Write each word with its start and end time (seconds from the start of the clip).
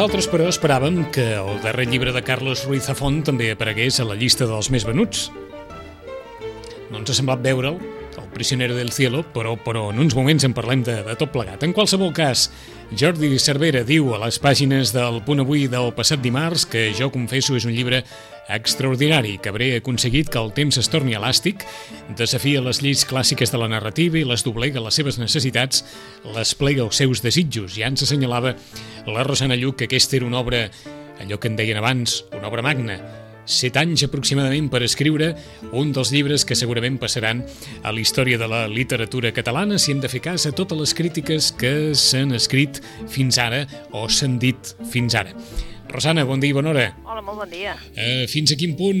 Nosaltres, 0.00 0.30
però, 0.32 0.46
esperàvem 0.48 0.94
que 1.12 1.26
el 1.36 1.58
darrer 1.60 1.84
llibre 1.84 2.14
de 2.16 2.22
Carlos 2.24 2.62
Ruiz 2.64 2.86
Zafón 2.88 3.18
també 3.20 3.50
aparegués 3.52 3.98
a 4.00 4.06
la 4.08 4.14
llista 4.16 4.46
dels 4.48 4.70
més 4.72 4.86
venuts. 4.88 5.26
No 6.88 7.02
ens 7.02 7.12
ha 7.12 7.16
semblat 7.18 7.42
veure'l, 7.44 7.76
el 8.16 8.30
prisionero 8.32 8.78
del 8.78 8.94
cielo, 8.96 9.20
però, 9.34 9.58
però 9.60 9.90
en 9.92 10.00
uns 10.00 10.16
moments 10.16 10.46
en 10.48 10.56
parlem 10.56 10.80
de, 10.88 10.94
de 11.04 11.18
tot 11.20 11.34
plegat. 11.34 11.66
En 11.68 11.76
qualsevol 11.76 12.14
cas, 12.16 12.46
Jordi 12.96 13.34
Cervera 13.36 13.84
diu 13.84 14.14
a 14.16 14.22
les 14.24 14.40
pàgines 14.40 14.94
del 14.96 15.20
Punt 15.26 15.44
Avui 15.44 15.66
del 15.68 15.92
passat 15.92 16.24
dimarts 16.24 16.64
que 16.64 16.94
jo 16.96 17.12
confesso 17.12 17.60
és 17.60 17.68
un 17.68 17.76
llibre 17.76 18.00
extraordinari 18.48 19.38
que 19.38 19.50
hauré 19.50 19.76
aconseguit 19.76 20.30
que 20.30 20.40
el 20.40 20.52
temps 20.56 20.78
es 20.80 20.90
torni 20.90 21.14
elàstic, 21.18 21.64
desafia 22.18 22.62
les 22.64 22.82
lleis 22.82 23.04
clàssiques 23.06 23.52
de 23.52 23.60
la 23.60 23.70
narrativa 23.70 24.18
i 24.18 24.26
les 24.26 24.44
doblega 24.46 24.82
les 24.82 24.96
seves 24.96 25.20
necessitats, 25.20 25.84
les 26.34 26.54
plega 26.58 26.84
els 26.86 27.00
seus 27.02 27.22
desitjos. 27.22 27.76
Ja 27.78 27.90
ens 27.90 28.06
assenyalava 28.06 28.56
la 29.06 29.24
Rosana 29.26 29.58
Lluc 29.58 29.80
que 29.80 29.90
aquesta 29.90 30.18
era 30.18 30.28
una 30.28 30.40
obra, 30.40 30.68
allò 31.20 31.40
que 31.40 31.50
en 31.50 31.58
deien 31.60 31.78
abans, 31.78 32.24
una 32.32 32.48
obra 32.48 32.64
magna, 32.66 32.98
set 33.50 33.76
anys 33.80 34.04
aproximadament 34.06 34.68
per 34.70 34.82
escriure 34.86 35.32
un 35.76 35.90
dels 35.94 36.12
llibres 36.14 36.44
que 36.46 36.58
segurament 36.58 36.98
passaran 37.02 37.42
a 37.82 37.92
la 37.92 38.02
història 38.02 38.38
de 38.38 38.48
la 38.50 38.66
literatura 38.68 39.32
catalana 39.34 39.78
si 39.78 39.92
hem 39.92 40.00
de 40.02 40.10
fer 40.12 40.22
cas 40.24 40.46
a 40.46 40.54
totes 40.54 40.78
les 40.78 40.94
crítiques 40.94 41.50
que 41.58 41.92
s'han 41.98 42.36
escrit 42.36 42.82
fins 43.10 43.40
ara 43.42 43.66
o 43.90 44.06
s'han 44.08 44.38
dit 44.38 44.74
fins 44.92 45.18
ara. 45.18 45.34
Rosana, 45.90 46.22
bon 46.24 46.38
dia 46.38 46.52
i 46.52 46.54
bona 46.54 46.70
hora. 46.70 46.86
Hola, 47.02 47.22
molt 47.24 47.42
bon 47.42 47.50
dia. 47.50 47.74
Uh, 47.96 48.22
fins 48.30 48.52
a 48.54 48.56
quin 48.58 48.76
punt 48.78 49.00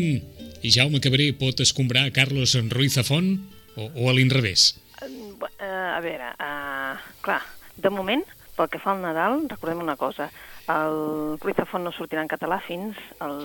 Jaume 0.66 0.98
Cabré 1.02 1.30
pot 1.38 1.62
escombrar 1.62 2.08
Carlos 2.16 2.56
Ruiz 2.72 2.96
Zafón 2.98 3.30
o, 3.76 3.86
o 3.86 4.10
a 4.10 4.14
l'inrevés? 4.16 4.72
Uh, 5.00 5.46
a 5.62 6.00
veure, 6.02 6.32
uh, 6.34 6.98
clar, 7.22 7.40
de 7.78 7.92
moment, 7.94 8.24
pel 8.58 8.68
que 8.72 8.80
fa 8.82 8.96
al 8.96 9.04
Nadal, 9.04 9.38
recordem 9.52 9.84
una 9.84 9.94
cosa, 10.00 10.28
el 10.70 11.38
Ruiz 11.38 11.60
Zafón 11.62 11.86
no 11.86 11.94
sortirà 11.94 12.24
en 12.26 12.32
català 12.32 12.58
fins 12.64 12.98
el 13.22 13.38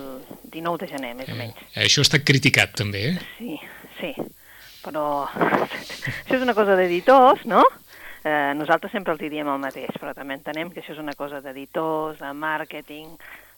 19 0.49 0.81
de 0.81 0.89
gener, 0.95 1.13
més 1.21 1.29
o 1.29 1.37
menys. 1.37 1.61
Eh, 1.75 1.85
això 1.85 2.01
està 2.05 2.23
criticat, 2.25 2.73
també, 2.81 3.11
eh? 3.13 3.15
Sí, 3.37 3.59
sí, 4.01 4.11
però 4.81 5.05
això 5.29 6.39
és 6.39 6.43
una 6.43 6.57
cosa 6.57 6.77
d'editors, 6.79 7.45
no? 7.49 7.61
Eh, 8.25 8.53
nosaltres 8.57 8.91
sempre 8.91 9.13
els 9.13 9.21
diem 9.21 9.45
el 9.47 9.59
mateix, 9.61 9.91
però 10.01 10.15
també 10.17 10.33
entenem 10.33 10.71
que 10.73 10.81
això 10.81 10.95
és 10.95 11.01
una 11.01 11.13
cosa 11.13 11.41
d'editors, 11.45 12.17
de 12.19 12.31
màrqueting, 12.33 13.11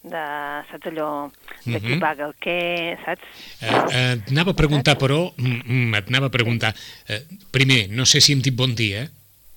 de, 0.03 0.23
saps 0.69 0.89
allò, 0.91 1.29
de 1.65 1.79
qui 1.79 1.93
Mhm. 1.95 1.99
paga 2.03 2.25
el 2.27 2.33
què, 2.35 2.97
saps? 3.05 3.23
Eh, 3.61 3.67
eh, 3.67 4.11
et 4.19 4.29
anava 4.31 4.51
a 4.51 4.55
preguntar, 4.55 4.97
però, 4.97 5.31
mm, 5.37 5.61
mm, 5.65 5.95
et 5.95 6.07
anava 6.09 6.27
a 6.27 6.29
preguntar, 6.29 6.75
eh, 7.07 7.23
primer, 7.49 7.87
no 7.89 8.05
sé 8.05 8.19
si 8.19 8.33
hem 8.33 8.41
dit 8.41 8.53
bon 8.53 8.75
dia, 8.75 9.03
eh? 9.03 9.09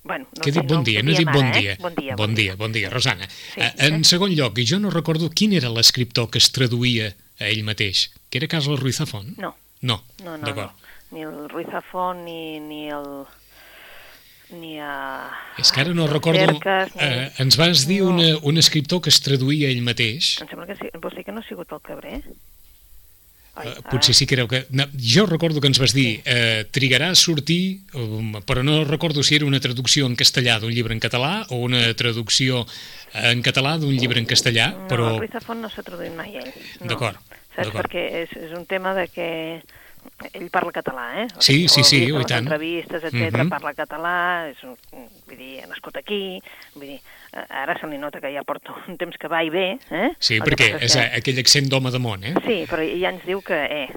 Bueno, 0.02 0.26
no 0.34 0.42
que 0.42 0.48
he 0.50 0.52
dit 0.52 0.64
bon 0.66 0.82
dia, 0.84 1.02
no 1.02 1.10
he 1.10 1.14
dit 1.14 1.26
bon 1.28 1.44
ara, 1.44 1.58
dia. 1.60 1.72
Eh? 1.72 1.76
Bon 1.80 1.94
dia. 1.94 2.14
Bon 2.16 2.34
dia, 2.34 2.54
bon 2.56 2.72
dia, 2.72 2.88
Rosana. 2.88 3.28
Sí, 3.28 3.60
Eh, 3.60 3.72
en 3.78 4.04
segon 4.04 4.30
lloc, 4.34 4.56
jo 4.64 4.78
no 4.78 4.90
recordo 4.90 5.28
quin 5.28 5.52
era 5.52 5.68
l'escriptor 5.68 6.30
que 6.30 6.38
es 6.38 6.50
traduïa 6.52 7.14
a 7.38 7.44
ell 7.48 7.62
mateix, 7.64 8.10
que 8.30 8.38
era 8.38 8.46
Carlos 8.48 8.80
Ruiz 8.80 8.96
Zafón? 8.96 9.34
No, 9.36 9.56
No, 9.82 10.02
no, 10.24 10.36
no, 10.38 10.46
d'acord. 10.46 10.70
no. 10.70 10.76
Ni 11.10 11.22
el 11.22 11.48
Ruiz 11.50 11.66
Zafón, 11.70 12.24
ni, 12.24 12.60
ni 12.60 12.88
el... 12.90 13.26
Ni 14.52 14.78
a... 14.82 15.30
És 15.62 15.70
que 15.70 15.82
ara 15.84 15.92
no 15.94 16.06
recordo... 16.10 16.40
Cerques, 16.42 16.94
ni... 16.96 17.02
Eh, 17.06 17.26
ens 17.44 17.56
vas 17.60 17.84
dir 17.86 18.00
No. 18.02 18.14
una, 18.16 18.30
un 18.42 18.58
escriptor 18.58 19.00
que 19.04 19.10
es 19.14 19.20
traduïa 19.22 19.68
ell 19.70 19.82
mateix. 19.86 20.38
Em 20.42 20.48
sembla 20.50 20.66
que 20.66 20.78
sí. 20.80 20.90
Vols 20.98 21.14
dir 21.14 21.24
que 21.26 21.32
no 21.36 21.42
ha 21.44 21.46
sigut 21.46 21.70
el 21.72 21.82
Cabré? 21.86 22.22
Eh, 23.60 23.74
potser 23.90 24.14
sí 24.14 24.24
que 24.26 24.36
era 24.38 24.46
que... 24.48 24.62
No, 24.70 24.86
jo 24.94 25.26
recordo 25.26 25.60
que 25.60 25.68
ens 25.68 25.78
vas 25.82 25.92
dir 25.92 26.22
eh, 26.24 26.64
trigarà 26.72 27.10
a 27.12 27.18
sortir, 27.18 27.82
um, 27.98 28.38
però 28.46 28.62
no 28.64 28.84
recordo 28.86 29.22
si 29.26 29.34
era 29.36 29.44
una 29.44 29.60
traducció 29.60 30.06
en 30.06 30.14
castellà 30.16 30.58
d'un 30.62 30.70
llibre 30.72 30.94
en 30.94 31.02
català 31.02 31.44
o 31.50 31.58
una 31.66 31.82
traducció 31.98 32.62
en 33.12 33.42
català 33.42 33.74
d'un 33.82 33.92
llibre 33.98 34.22
en 34.22 34.26
castellà, 34.30 34.70
No, 34.78 34.86
però... 34.88 35.10
el 35.16 35.18
Ruiz 35.26 35.34
Zafón 35.34 35.60
no 35.60 35.68
s'ha 35.68 35.82
traduït 35.84 36.14
mai 36.16 36.38
ell. 36.40 36.50
No. 36.80 36.88
D'acord, 36.94 37.18
Saps? 37.56 37.74
Perquè 37.74 38.06
és, 38.22 38.32
és 38.38 38.54
un 38.56 38.64
tema 38.70 38.94
de 38.96 39.08
que 39.10 39.28
ell 40.32 40.50
parla 40.50 40.72
català, 40.72 41.04
eh? 41.22 41.26
O 41.36 41.40
Sí, 41.40 41.68
sí, 41.68 41.82
sí, 41.84 42.02
he 42.02 42.06
vist 42.06 42.12
oh, 42.12 42.16
a 42.16 42.20
i 42.20 42.22
les 42.22 42.26
tant. 42.26 42.46
entrevistes, 42.46 43.04
etc 43.04 43.36
Mhm. 43.38 43.48
parla 43.48 43.72
català, 43.74 44.14
és 44.50 44.62
un, 44.64 44.76
vull 45.26 45.36
dir, 45.38 45.66
nascut 45.68 45.96
aquí, 45.96 46.40
vull 46.74 46.86
dir, 46.86 47.00
eh, 47.32 47.44
ara 47.48 47.78
se 47.80 47.86
li 47.86 47.98
nota 47.98 48.20
que 48.20 48.32
ja 48.34 48.42
porta 48.44 48.74
un 48.88 48.96
temps 48.98 49.16
que 49.16 49.28
va 49.28 49.42
i 49.44 49.50
ve, 49.50 49.78
eh? 49.90 50.10
Sí, 50.18 50.36
El 50.36 50.42
perquè 50.42 50.76
és 50.80 50.92
que- 50.94 51.10
aquell 51.18 51.38
accent 51.38 51.68
d'home 51.68 51.90
de 51.90 51.98
món, 51.98 52.24
eh? 52.24 52.34
Sí, 52.46 52.66
però 52.68 52.82
ja 53.00 53.08
ens 53.10 53.24
diu 53.24 53.40
que, 53.42 53.64
eh, 53.64 53.88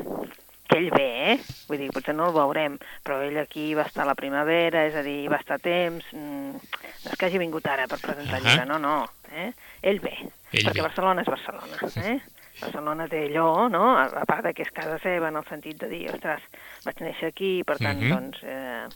que 0.69 0.77
ell 0.77 0.89
ve, 0.91 1.33
eh? 1.33 1.39
Vull 1.67 1.77
dir, 1.77 1.91
potser 1.91 2.15
no 2.15 2.27
el 2.29 2.33
veurem, 2.33 2.77
però 3.03 3.21
ell 3.21 3.37
aquí 3.37 3.73
va 3.75 3.83
estar 3.83 4.03
a 4.03 4.07
la 4.07 4.15
primavera, 4.15 4.85
és 4.87 4.95
a 4.95 5.03
dir, 5.03 5.29
va 5.29 5.37
estar 5.37 5.59
temps, 5.59 6.03
mm, 6.13 6.51
no 6.53 7.11
és 7.11 7.17
que 7.17 7.25
hagi 7.25 7.37
vingut 7.37 7.65
ara 7.67 7.85
per 7.87 7.99
presentar 7.99 8.39
el 8.39 8.45
Ahà. 8.45 8.49
llibre, 8.51 8.65
no, 8.65 8.79
no, 8.79 9.09
eh? 9.35 9.51
Ell 9.81 9.99
ve, 9.99 10.13
Ell 10.53 10.63
perquè 10.65 10.75
ve. 10.81 10.81
Barcelona 10.87 11.21
és 11.21 11.27
Barcelona, 11.27 11.77
eh? 12.07 12.19
Barcelona 12.61 13.07
té 13.07 13.25
allò, 13.29 13.67
no?, 13.69 13.95
a, 13.97 14.25
part 14.25 14.43
de 14.45 14.53
que 14.53 14.63
és 14.63 14.71
casa 14.71 14.99
seva, 15.03 15.27
en 15.29 15.35
el 15.39 15.45
sentit 15.49 15.77
de 15.81 15.89
dir, 15.89 16.03
ostres, 16.13 16.41
vaig 16.85 17.01
néixer 17.01 17.29
aquí, 17.33 17.63
per 17.63 17.77
tant, 17.77 17.99
Mhm. 17.99 18.09
doncs, 18.13 18.43
eh, 18.43 18.87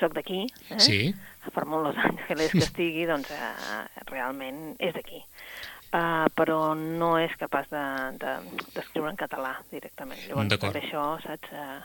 soc 0.00 0.12
d'aquí, 0.12 0.46
eh? 0.70 0.78
Sí. 0.80 1.14
per 1.54 1.64
molt 1.64 1.86
Los 1.86 1.96
Angeles 2.04 2.50
que 2.52 2.58
estigui, 2.58 3.06
doncs 3.06 3.30
eh, 3.30 3.86
realment 4.10 4.74
és 4.80 4.92
d'aquí. 4.94 5.22
Uh, 5.94 6.26
però 6.34 6.74
no 6.76 7.16
és 7.16 7.30
capaç 7.38 7.68
d'escriure 7.70 8.18
de, 8.18 8.60
d'escriure 8.74 9.08
en 9.12 9.16
català 9.16 9.52
directament. 9.70 10.18
Llavors, 10.28 10.58
per 10.58 10.72
això, 10.82 11.04
saps... 11.22 11.48
Uh, 11.52 11.80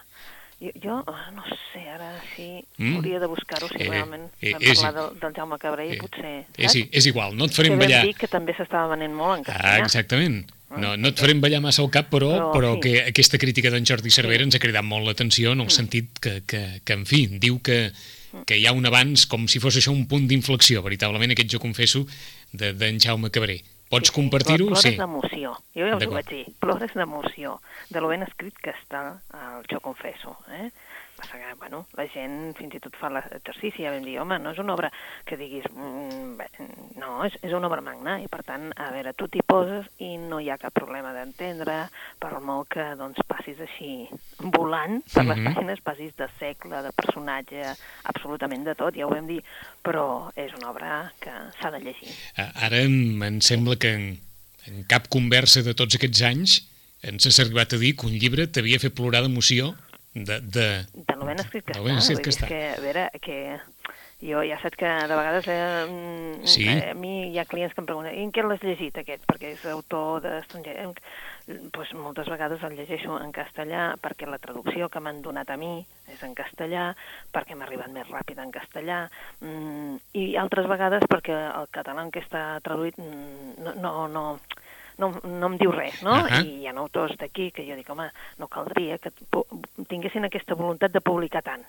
jo, 0.59 0.71
jo 0.81 0.95
eh, 1.07 1.31
no 1.35 1.43
sé, 1.71 1.83
ara 1.89 2.09
sí, 2.35 2.65
Mm. 2.77 2.83
mm. 2.89 2.95
hauria 2.97 3.19
de 3.19 3.27
buscar-ho 3.27 3.67
si 3.69 3.77
Eh, 3.83 3.89
realment 3.89 4.25
eh, 4.41 4.51
vam 4.53 4.61
és- 4.61 4.81
parlar 4.81 4.93
del, 5.11 5.19
del 5.19 5.33
Jaume 5.37 5.57
Cabré 5.59 5.85
i 5.87 5.91
Eh, 5.93 5.99
potser... 6.01 6.33
És, 6.57 6.73
saps? 6.73 6.89
és 6.91 7.05
igual, 7.05 7.37
no 7.37 7.45
et 7.45 7.51
que 7.51 7.55
farem 7.61 7.77
ballar... 7.79 8.01
dir 8.05 8.15
que 8.17 8.27
també 8.27 8.53
s'estava 8.57 8.95
venent 8.95 9.13
molt 9.13 9.37
en 9.37 9.45
Ah, 9.47 9.53
castellà. 9.53 9.85
exactament. 9.85 10.51
No, 10.77 10.95
no 10.95 11.09
et 11.11 11.19
farem 11.19 11.41
ballar 11.41 11.59
massa 11.59 11.81
al 11.81 11.89
cap, 11.91 12.07
però, 12.09 12.29
però, 12.31 12.51
Però 12.53 12.73
sí. 12.75 12.79
que 12.85 13.01
aquesta 13.09 13.37
crítica 13.37 13.69
d'en 13.73 13.85
Jordi 13.85 14.09
Cervera 14.13 14.43
ens 14.43 14.55
ha 14.55 14.59
cridat 14.63 14.83
molt 14.87 15.05
l'atenció 15.07 15.51
en 15.51 15.61
el 15.61 15.69
sentit 15.69 16.19
que, 16.19 16.41
que, 16.47 16.81
que, 16.85 16.93
en 16.93 17.05
fi, 17.05 17.25
diu 17.27 17.59
que, 17.61 17.91
que 18.47 18.57
hi 18.57 18.65
ha 18.65 18.71
un 18.71 18.85
abans, 18.87 19.25
com 19.27 19.47
si 19.51 19.59
fos 19.59 19.75
això 19.75 19.91
un 19.91 20.05
punt 20.07 20.27
d'inflexió, 20.29 20.81
veritablement, 20.81 21.31
aquest 21.35 21.51
jo 21.51 21.59
confesso, 21.59 22.05
de- 22.53 22.71
d'en 22.73 22.99
Jaume 22.99 23.29
Cabré. 23.29 23.61
Pots 23.91 24.07
Sí, 24.07 24.13
sí, 24.13 24.21
compartir-ho? 24.21 24.67
Plores 24.69 24.83
Sí. 24.87 24.95
d'emoció. 24.95 25.51
Jo 25.75 25.87
ja 25.89 25.97
us 25.97 26.05
ho 26.07 26.11
vaig 26.11 26.29
dir. 26.29 26.45
Plores 26.61 26.93
d'emoció. 26.95 27.57
De 27.89 27.99
lo 27.99 28.07
ben 28.07 28.23
escrit 28.23 28.55
que 28.63 28.71
està 28.71 29.19
el 29.33 29.65
Jo 29.67 29.81
confesso. 29.81 30.37
Eh? 30.55 30.69
Passa 31.21 31.37
que, 31.37 31.53
bueno, 31.59 31.83
la 31.93 32.07
gent 32.09 32.55
fins 32.57 32.73
i 32.73 32.79
tot 32.81 32.95
fa 32.97 33.11
l'exercici, 33.13 33.83
ja 33.85 33.91
vam 33.93 34.05
dir, 34.07 34.15
home, 34.17 34.39
no 34.41 34.53
és 34.55 34.59
una 34.61 34.73
obra 34.73 34.89
que 35.29 35.37
diguis, 35.37 35.67
mm, 35.69 36.31
bé, 36.39 36.47
no, 36.97 37.19
és, 37.27 37.35
és 37.45 37.53
una 37.53 37.69
obra 37.69 37.83
magna, 37.85 38.15
i 38.23 38.25
per 38.31 38.41
tant, 38.47 38.71
a 38.73 38.87
veure, 38.95 39.13
tu 39.13 39.27
t'hi 39.29 39.43
poses 39.45 39.85
i 40.01 40.15
no 40.17 40.39
hi 40.41 40.49
ha 40.49 40.57
cap 40.57 40.73
problema 40.73 41.13
d'entendre, 41.13 41.75
per 42.17 42.31
molt 42.41 42.71
que, 42.73 42.87
doncs, 42.97 43.21
passis 43.29 43.61
així 43.61 44.07
volant 44.39 45.03
per 45.13 45.25
les 45.27 45.37
Mhm. 45.37 45.53
pàgines, 45.53 45.83
passis 45.85 46.15
de 46.17 46.27
segle, 46.39 46.81
de 46.81 46.91
personatge, 46.97 47.75
absolutament 48.09 48.65
de 48.65 48.75
tot, 48.75 48.97
ja 48.97 49.05
ho 49.05 49.13
vam 49.13 49.27
dir, 49.29 49.43
però 49.85 50.31
és 50.35 50.51
una 50.57 50.71
obra 50.71 51.13
que 51.21 51.31
s'ha 51.59 51.69
de 51.69 51.79
llegir. 51.85 52.09
Ara 52.37 52.81
em, 52.81 53.21
em 53.23 53.39
sembla 53.41 53.77
que 53.77 53.93
en, 53.93 54.19
en 54.67 54.83
cap 54.89 55.07
conversa 55.07 55.61
de 55.61 55.73
tots 55.77 55.95
aquests 55.95 56.21
anys 56.25 56.61
ens 57.03 57.25
has 57.25 57.39
arribat 57.39 57.73
a 57.73 57.77
dir 57.77 57.95
que 57.95 58.05
un 58.05 58.13
llibre 58.17 58.47
t'havia 58.47 58.79
fet 58.81 58.93
plorar 58.97 59.23
d'emoció 59.25 59.75
de, 60.13 60.39
de... 60.41 60.65
de 61.21 61.25
lo 61.25 61.29
ben 61.29 61.39
escrit 61.45 61.65
que 61.65 61.77
lo 61.77 61.83
ben 61.85 61.97
escrit 62.01 62.21
que 62.25 62.33
està. 62.33 62.47
que, 62.49 62.61
a 62.73 62.81
veure, 62.81 63.09
que 63.21 63.37
jo 64.21 64.41
ja 64.45 64.57
saps 64.61 64.77
que 64.77 64.85
de 64.85 65.15
vegades 65.17 65.47
eh, 65.49 65.85
mm, 65.89 66.45
Sí. 66.45 66.67
eh, 66.67 66.91
a 66.91 66.93
mi 66.93 67.31
hi 67.31 67.39
ha 67.39 67.45
clients 67.45 67.73
que 67.73 67.81
em 67.81 67.87
pregunten 67.89 68.13
i 68.17 68.23
en 68.25 68.31
què 68.33 68.43
l'has 68.45 68.61
llegit 68.61 68.97
aquest? 69.01 69.25
Perquè 69.29 69.53
és 69.55 69.65
autor 69.65 70.21
d'estranger. 70.21 70.91
Pues 71.73 71.89
moltes 71.97 72.29
vegades 72.29 72.61
el 72.63 72.75
llegeixo 72.77 73.17
en 73.19 73.31
castellà 73.33 73.95
perquè 74.01 74.29
la 74.29 74.37
traducció 74.37 74.89
que 74.89 75.01
m'han 75.01 75.23
donat 75.25 75.49
a 75.49 75.57
mi 75.57 75.85
és 76.07 76.21
en 76.23 76.35
castellà, 76.37 76.91
perquè 77.33 77.55
m'ha 77.57 77.65
arribat 77.65 77.89
més 77.89 78.07
ràpid 78.07 78.37
en 78.39 78.51
castellà, 78.53 79.09
mm, 79.41 79.95
i 80.13 80.35
altres 80.37 80.67
vegades 80.69 81.03
perquè 81.09 81.37
el 81.57 81.67
català 81.73 82.03
en 82.05 82.11
què 82.11 82.21
està 82.21 82.61
traduït 82.61 82.97
mm, 82.97 83.57
no, 83.63 83.73
no, 83.81 84.07
no, 84.07 84.25
no, 85.01 85.09
no 85.23 85.49
em 85.51 85.57
diu 85.59 85.71
res, 85.73 86.01
no? 86.05 86.13
Ahà. 86.19 86.43
I 86.45 86.61
hi 86.61 86.67
ha 86.69 86.75
autors 86.77 87.17
d'aquí 87.19 87.49
que 87.55 87.65
jo 87.67 87.75
dic, 87.79 87.89
home, 87.89 88.07
no 88.39 88.47
caldria 88.47 88.97
que 89.01 89.11
tinguessin 89.89 90.25
aquesta 90.29 90.55
voluntat 90.55 90.93
de 90.93 91.01
publicar 91.01 91.41
tant. 91.43 91.65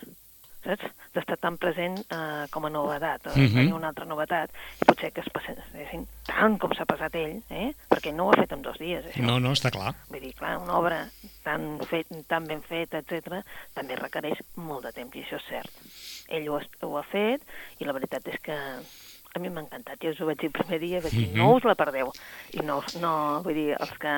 saps? 0.63 0.85
D'estar 1.11 1.35
tan 1.43 1.57
present 1.59 1.97
eh, 2.07 2.45
com 2.55 2.63
a 2.65 2.71
novetat, 2.71 3.25
o 3.27 3.31
Mhm. 3.35 3.47
uh 3.47 3.51
-huh. 3.51 3.75
una 3.75 3.89
altra 3.89 4.05
novetat, 4.07 4.51
i 4.81 4.85
potser 4.87 5.11
que 5.13 5.21
es 5.21 5.29
passessin 5.35 6.07
tant 6.25 6.57
com 6.61 6.71
s'ha 6.73 6.85
passat 6.87 7.13
ell, 7.17 7.43
eh? 7.51 7.73
perquè 7.91 8.13
no 8.15 8.27
ho 8.27 8.31
ha 8.31 8.37
fet 8.41 8.53
en 8.53 8.63
dos 8.63 8.79
dies, 8.79 9.05
això. 9.05 9.23
No, 9.27 9.41
no, 9.41 9.51
està 9.51 9.73
clar. 9.73 9.93
Vull 10.09 10.21
dir, 10.21 10.33
clar, 10.35 10.59
una 10.59 10.79
obra 10.79 11.09
tan, 11.43 11.81
fet, 11.91 12.07
tan 12.29 12.47
ben 12.47 12.63
feta, 12.63 12.99
etc 12.99 13.43
també 13.75 13.97
requereix 13.97 14.39
molt 14.55 14.85
de 14.85 14.93
temps, 14.93 15.17
i 15.17 15.25
això 15.25 15.37
és 15.37 15.45
cert. 15.49 15.71
Ell 16.29 16.49
ho, 16.49 16.57
ha- 16.59 16.87
ho 16.87 16.97
ha 16.99 17.03
fet, 17.03 17.43
i 17.81 17.85
la 17.85 17.93
veritat 17.93 18.25
és 18.29 18.39
que 18.41 18.57
mi 19.43 19.51
m'ha 19.51 19.65
encantat. 19.67 19.99
Jo 20.03 20.13
us 20.15 20.21
ho 20.23 20.27
vaig 20.31 20.39
dir 20.41 20.49
el 20.53 20.55
primer 20.57 20.79
dia, 20.81 21.01
vaig 21.05 21.13
dir, 21.13 21.29
Mhm. 21.29 21.37
no 21.43 21.51
us 21.57 21.65
la 21.69 21.75
perdeu. 21.75 22.13
I 22.55 22.63
no, 22.65 22.81
no 23.01 23.43
vull 23.45 23.55
dir, 23.59 23.69
els 23.79 23.93
que, 23.99 24.15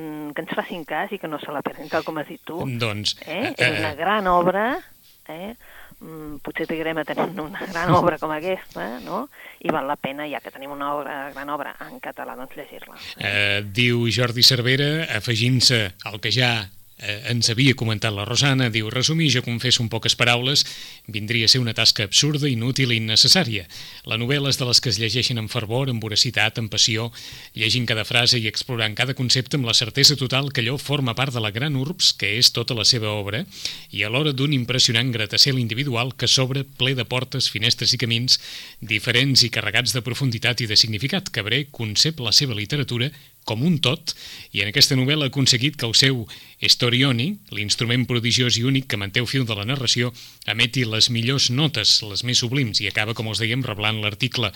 mm, 0.00 0.32
que 0.34 0.42
ens 0.42 0.54
facin 0.56 0.84
cas 0.88 1.12
i 1.12 1.18
que 1.20 1.28
no 1.28 1.38
se 1.38 1.52
la 1.52 1.62
perdin, 1.62 1.88
tal 1.92 2.02
com 2.04 2.18
has 2.18 2.28
dit 2.28 2.40
tu. 2.44 2.58
Doncs... 2.66 3.16
Eh? 3.26 3.52
eh, 3.52 3.54
És 3.56 3.78
una 3.78 3.94
gran 3.94 4.26
obra, 4.26 4.78
eh? 5.28 5.54
Mm, 6.00 6.40
potser 6.42 6.66
trigarem 6.66 6.98
a 6.98 7.04
tenir 7.06 7.28
una 7.40 7.60
gran 7.70 7.90
obra 7.94 8.18
com 8.18 8.30
aquesta, 8.34 8.98
no? 9.00 9.28
I 9.60 9.70
val 9.72 9.86
la 9.86 9.94
pena, 9.96 10.26
ja 10.28 10.40
que 10.40 10.50
tenim 10.50 10.72
una 10.74 10.92
obra, 10.96 11.30
gran 11.32 11.48
obra 11.54 11.76
en 11.86 12.00
català, 12.02 12.34
doncs 12.36 12.56
llegir-la. 12.58 12.96
Eh, 13.18 13.62
diu 13.64 14.02
Jordi 14.10 14.42
Cervera, 14.42 15.04
afegint-se 15.16 15.94
al 16.04 16.20
que 16.20 16.32
ja 16.34 16.68
eh, 17.04 17.20
ens 17.30 17.50
havia 17.52 17.76
comentat 17.76 18.14
la 18.14 18.24
Rosana, 18.24 18.70
diu, 18.72 18.88
resumir, 18.90 19.30
jo 19.30 19.44
confesso 19.44 19.82
en 19.84 19.90
poques 19.92 20.16
paraules, 20.16 20.64
vindria 21.06 21.46
a 21.46 21.52
ser 21.52 21.60
una 21.60 21.74
tasca 21.76 22.06
absurda, 22.08 22.48
inútil 22.48 22.92
i 22.92 22.98
innecessària. 23.00 23.66
La 24.08 24.18
novel·la 24.20 24.50
és 24.50 24.58
de 24.60 24.68
les 24.68 24.80
que 24.80 24.90
es 24.92 24.98
llegeixen 25.00 25.40
amb 25.40 25.52
fervor, 25.52 25.90
amb 25.92 26.02
voracitat, 26.02 26.58
amb 26.58 26.72
passió, 26.72 27.10
llegint 27.54 27.86
cada 27.86 28.06
frase 28.08 28.40
i 28.40 28.48
explorant 28.48 28.96
cada 28.96 29.14
concepte 29.14 29.58
amb 29.58 29.68
la 29.68 29.76
certesa 29.76 30.16
total 30.16 30.50
que 30.52 30.64
allò 30.64 30.78
forma 30.80 31.14
part 31.14 31.34
de 31.34 31.42
la 31.44 31.52
gran 31.54 31.76
urbs 31.76 32.12
que 32.18 32.34
és 32.38 32.52
tota 32.56 32.76
la 32.76 32.86
seva 32.88 33.12
obra 33.12 33.44
i 33.90 34.04
alhora 34.04 34.32
d'un 34.32 34.54
impressionant 34.56 35.12
gratacel 35.12 35.60
individual 35.60 36.14
que 36.16 36.30
s'obre 36.30 36.64
ple 36.64 36.94
de 36.98 37.04
portes, 37.04 37.50
finestres 37.52 37.92
i 37.94 38.00
camins 38.00 38.38
diferents 38.80 39.44
i 39.44 39.52
carregats 39.52 39.94
de 39.94 40.02
profunditat 40.02 40.64
i 40.64 40.70
de 40.70 40.78
significat. 40.80 41.30
Cabré 41.34 41.64
concep 41.70 42.20
la 42.24 42.32
seva 42.32 42.56
literatura 42.56 43.10
com 43.44 43.62
un 43.64 43.78
tot, 43.84 44.14
i 44.52 44.62
en 44.64 44.70
aquesta 44.70 44.96
novel·la 44.96 45.28
ha 45.28 45.32
aconseguit 45.32 45.76
que 45.76 45.86
el 45.88 45.94
seu 45.98 46.24
Storioni, 46.64 47.34
l'instrument 47.52 48.06
prodigiós 48.08 48.56
i 48.56 48.64
únic 48.64 48.88
que 48.88 48.98
manté 49.00 49.20
el 49.20 49.28
fil 49.28 49.44
de 49.44 49.56
la 49.56 49.66
narració, 49.68 50.12
emeti 50.48 50.86
les 50.88 51.10
millors 51.12 51.50
notes, 51.52 51.98
les 52.08 52.24
més 52.24 52.40
sublims, 52.40 52.80
i 52.80 52.88
acaba, 52.88 53.14
com 53.14 53.28
els 53.28 53.42
dèiem, 53.42 53.64
reblant 53.66 54.00
l'article 54.00 54.50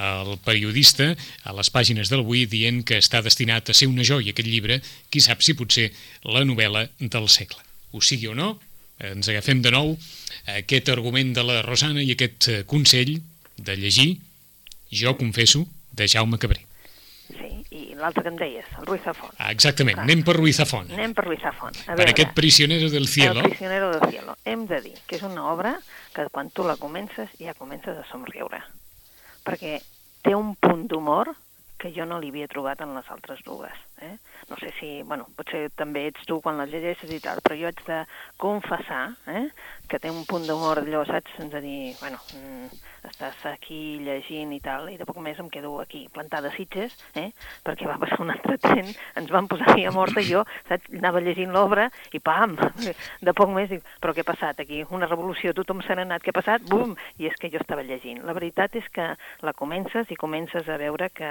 al 0.00 0.38
periodista 0.46 1.10
a 1.44 1.52
les 1.56 1.68
pàgines 1.72 2.08
del 2.08 2.24
Avui 2.24 2.46
dient 2.48 2.80
que 2.86 2.98
està 3.00 3.20
destinat 3.20 3.68
a 3.68 3.76
ser 3.76 3.90
una 3.90 4.06
joia 4.06 4.32
aquest 4.32 4.48
llibre, 4.48 4.80
qui 5.12 5.20
sap 5.20 5.44
si 5.44 5.54
pot 5.58 5.72
ser 5.72 5.90
la 6.24 6.46
novel·la 6.48 6.86
del 7.00 7.28
segle. 7.28 7.60
Ho 7.92 8.00
sigui 8.00 8.30
o 8.32 8.36
no, 8.38 8.54
ens 9.00 9.28
agafem 9.28 9.60
de 9.64 9.72
nou 9.74 9.94
aquest 10.56 10.88
argument 10.92 11.34
de 11.36 11.44
la 11.44 11.60
Rosana 11.66 12.02
i 12.04 12.12
aquest 12.14 12.48
eh, 12.48 12.62
consell 12.68 13.18
de 13.60 13.76
llegir, 13.76 14.20
jo 14.92 15.16
confesso, 15.18 15.66
de 15.92 16.08
Jaume 16.08 16.38
Cabré. 16.40 16.64
Sí, 17.28 17.59
i 17.80 17.94
l'altre 17.98 18.22
que 18.24 18.30
em 18.32 18.36
deies, 18.40 18.66
el 18.78 18.86
Ruiz 18.86 19.02
Zafón. 19.06 19.30
Ah, 19.38 19.50
exactament, 19.54 19.96
Clar. 19.96 20.04
anem 20.08 20.22
per 20.26 20.36
Ruiz 20.36 20.56
Zafón. 20.60 20.90
Anem 20.92 21.14
per 21.16 21.24
Ruiz 21.26 21.40
Zafón. 21.42 21.72
A 21.86 21.96
Per 21.98 22.08
aquest 22.12 22.34
prisionero 22.36 22.90
del 22.92 23.08
cielo. 23.08 23.40
El 23.40 23.48
prisionero 23.50 23.90
del 23.96 24.10
cielo. 24.10 24.36
Hem 24.44 24.66
de 24.70 24.80
dir 24.84 24.96
que 25.06 25.16
és 25.16 25.22
una 25.26 25.46
obra 25.52 25.78
que 26.14 26.26
quan 26.30 26.50
tu 26.50 26.64
la 26.66 26.76
comences 26.76 27.30
ja 27.38 27.54
comences 27.54 27.96
a 27.96 28.04
somriure. 28.10 28.62
Perquè 29.44 29.78
té 30.22 30.34
un 30.36 30.54
punt 30.56 30.86
d'humor 30.88 31.32
que 31.80 31.92
jo 31.96 32.04
no 32.04 32.18
li 32.20 32.28
havia 32.28 32.48
trobat 32.48 32.82
en 32.84 32.92
les 32.94 33.08
altres 33.10 33.40
dues. 33.46 33.72
Eh? 34.00 34.16
No 34.48 34.56
sé 34.56 34.72
si, 34.80 35.02
bueno, 35.02 35.26
potser 35.36 35.68
també 35.76 36.06
ets 36.08 36.24
tu 36.26 36.40
quan 36.40 36.56
les 36.58 36.70
llegeixes 36.72 37.10
i 37.12 37.20
tal, 37.22 37.42
però 37.44 37.56
jo 37.58 37.68
haig 37.68 37.82
de 37.86 37.98
confessar 38.40 39.02
eh, 39.28 39.48
que 39.90 40.00
té 40.00 40.10
un 40.10 40.24
punt 40.28 40.46
d'humor 40.48 40.80
allò, 40.80 41.04
saps? 41.06 41.36
De 41.52 41.60
dir, 41.60 41.92
bueno, 42.00 42.18
mm, 42.34 42.80
estàs 43.10 43.44
aquí 43.52 44.00
llegint 44.04 44.52
i 44.56 44.60
tal, 44.64 44.88
i 44.92 44.96
de 45.00 45.06
poc 45.08 45.20
més 45.22 45.38
em 45.40 45.50
quedo 45.52 45.74
aquí 45.82 46.06
plantada 46.14 46.48
a 46.50 46.56
Sitges, 46.56 46.96
eh? 47.14 47.28
perquè 47.66 47.88
va 47.88 47.98
passar 48.00 48.20
un 48.24 48.32
altre 48.32 48.56
tren, 48.62 48.90
ens 49.20 49.30
van 49.32 49.48
posar 49.50 49.76
a 49.76 49.94
morta 49.94 50.24
i 50.24 50.30
jo, 50.30 50.42
saps? 50.68 50.90
Anava 50.96 51.22
llegint 51.24 51.52
l'obra 51.54 51.88
i 52.16 52.22
pam, 52.24 52.56
de 53.26 53.36
poc 53.36 53.52
més, 53.54 53.70
dic, 53.70 53.86
però 54.00 54.16
què 54.16 54.24
ha 54.24 54.30
passat 54.32 54.64
aquí? 54.64 54.82
Una 54.96 55.08
revolució, 55.10 55.54
tothom 55.56 55.84
s'ha 55.84 55.98
anat, 55.98 56.24
què 56.24 56.32
ha 56.32 56.40
passat? 56.40 56.64
Bum! 56.70 56.96
I 57.20 57.30
és 57.30 57.38
que 57.40 57.52
jo 57.52 57.60
estava 57.60 57.84
llegint. 57.86 58.24
La 58.26 58.36
veritat 58.36 58.76
és 58.80 58.88
que 58.92 59.12
la 59.44 59.56
comences 59.56 60.10
i 60.10 60.18
comences 60.18 60.68
a 60.68 60.80
veure 60.80 61.10
que, 61.14 61.30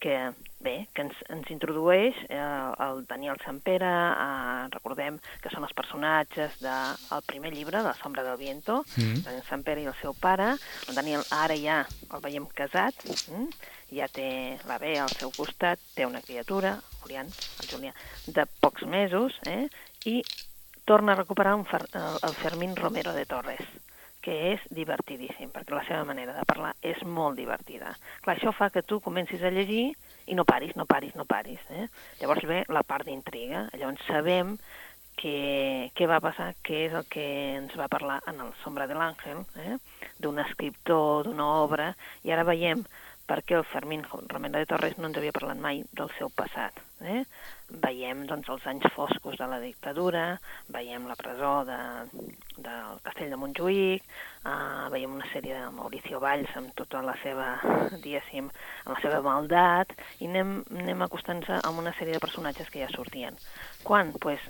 que 0.00 0.18
bé, 0.64 0.88
que 0.96 1.04
ens, 1.04 1.18
ens 1.30 1.50
introdueix 1.52 2.16
eh, 2.26 2.40
el 2.86 3.04
Daniel 3.06 3.38
Sampere, 3.44 3.90
eh, 4.10 4.64
recordem 4.72 5.20
que 5.44 5.52
són 5.52 5.66
els 5.68 5.76
personatges 5.76 6.56
del 6.62 6.96
de, 7.10 7.20
primer 7.28 7.52
llibre, 7.54 7.78
de 7.78 7.90
La 7.92 7.98
sombra 8.00 8.24
del 8.26 8.40
viento, 8.40 8.82
Mm. 8.96 9.22
Daniel 9.24 9.44
Sampere 9.48 9.82
i 9.82 9.86
el 9.90 9.96
seu 10.00 10.14
pare, 10.14 10.54
el 10.88 10.94
Daniel 10.94 11.24
ara 11.34 11.56
ja 11.58 11.80
el 11.84 12.22
veiem 12.22 12.46
casat, 12.54 12.94
mm? 13.30 13.48
ja 13.94 14.08
té 14.12 14.28
la 14.68 14.78
Bea 14.78 15.04
al 15.04 15.12
seu 15.14 15.32
costat, 15.34 15.80
té 15.94 16.06
una 16.06 16.22
criatura, 16.22 16.76
Julián, 17.02 17.30
el 17.62 17.70
Julià, 17.70 17.94
de 18.26 18.46
pocs 18.60 18.86
mesos, 18.88 19.36
eh? 19.50 19.68
i 20.06 20.22
torna 20.84 21.12
a 21.12 21.20
recuperar 21.22 21.54
un 21.56 21.64
fer, 21.68 21.82
el, 21.92 22.20
el 22.28 22.36
Fermín 22.42 22.76
Romero 22.76 23.12
de 23.16 23.26
Torres, 23.26 23.62
que 24.24 24.34
és 24.54 24.62
divertidíssim, 24.72 25.50
perquè 25.52 25.76
la 25.76 25.84
seva 25.84 26.04
manera 26.08 26.32
de 26.32 26.46
parlar 26.48 26.72
és 26.80 27.02
molt 27.04 27.36
divertida. 27.36 27.92
Clar, 28.24 28.38
això 28.38 28.54
fa 28.56 28.70
que 28.72 28.82
tu 28.82 29.00
comencis 29.04 29.44
a 29.44 29.52
llegir 29.52 29.90
i 30.26 30.38
no 30.38 30.46
paris, 30.48 30.72
no 30.80 30.86
paris, 30.88 31.12
no 31.18 31.26
paris. 31.28 31.60
Eh? 31.70 31.86
Llavors 32.22 32.48
ve 32.48 32.62
la 32.72 32.82
part 32.88 33.04
d'intriga, 33.04 33.66
llavors 33.76 34.06
sabem 34.08 34.54
què, 35.20 35.90
què 35.94 36.08
va 36.10 36.22
passar, 36.24 36.54
què 36.64 36.86
és 36.86 36.96
el 36.96 37.04
que 37.12 37.24
ens 37.58 37.76
va 37.78 37.90
parlar 37.92 38.22
en 38.30 38.40
el 38.46 38.54
Sombra 38.62 38.88
de 38.90 38.96
l'Àngel, 38.96 39.44
eh? 39.60 39.76
d'un 40.24 40.40
escriptor, 40.42 41.28
d'una 41.28 41.50
obra, 41.60 41.92
i 42.24 42.32
ara 42.32 42.46
veiem 42.48 42.84
per 43.26 43.40
què 43.46 43.56
el 43.56 43.64
Fermín 43.64 44.02
Romero 44.04 44.58
de 44.58 44.68
Torres 44.68 44.98
no 44.98 45.08
ens 45.08 45.16
havia 45.16 45.32
parlat 45.32 45.60
mai 45.60 45.80
del 45.96 46.10
seu 46.18 46.28
passat. 46.28 46.80
Eh? 47.04 47.22
Veiem 47.84 48.24
doncs, 48.28 48.48
els 48.52 48.66
anys 48.70 48.86
foscos 48.94 49.38
de 49.40 49.46
la 49.48 49.60
dictadura, 49.62 50.24
veiem 50.72 51.06
la 51.08 51.16
presó 51.16 51.52
de, 51.68 51.78
del 52.56 53.00
castell 53.06 53.32
de 53.32 53.38
Montjuïc, 53.40 54.04
eh, 54.04 54.56
veiem 54.92 55.16
una 55.16 55.30
sèrie 55.32 55.56
de 55.56 55.70
Mauricio 55.76 56.20
Valls 56.20 56.52
amb 56.60 56.74
tota 56.78 57.02
la 57.04 57.16
seva, 57.22 57.48
diguéssim, 58.04 58.50
amb 58.84 58.92
la 58.94 59.00
seva 59.00 59.22
maldat, 59.24 59.96
i 60.20 60.28
anem, 60.28 60.58
anem 60.76 61.08
acostant-se 61.08 61.60
a 61.60 61.72
una 61.72 61.96
sèrie 61.98 62.18
de 62.18 62.24
personatges 62.24 62.70
que 62.70 62.84
ja 62.84 62.92
sortien. 62.92 63.40
Quan? 63.88 64.12
Pues, 64.20 64.44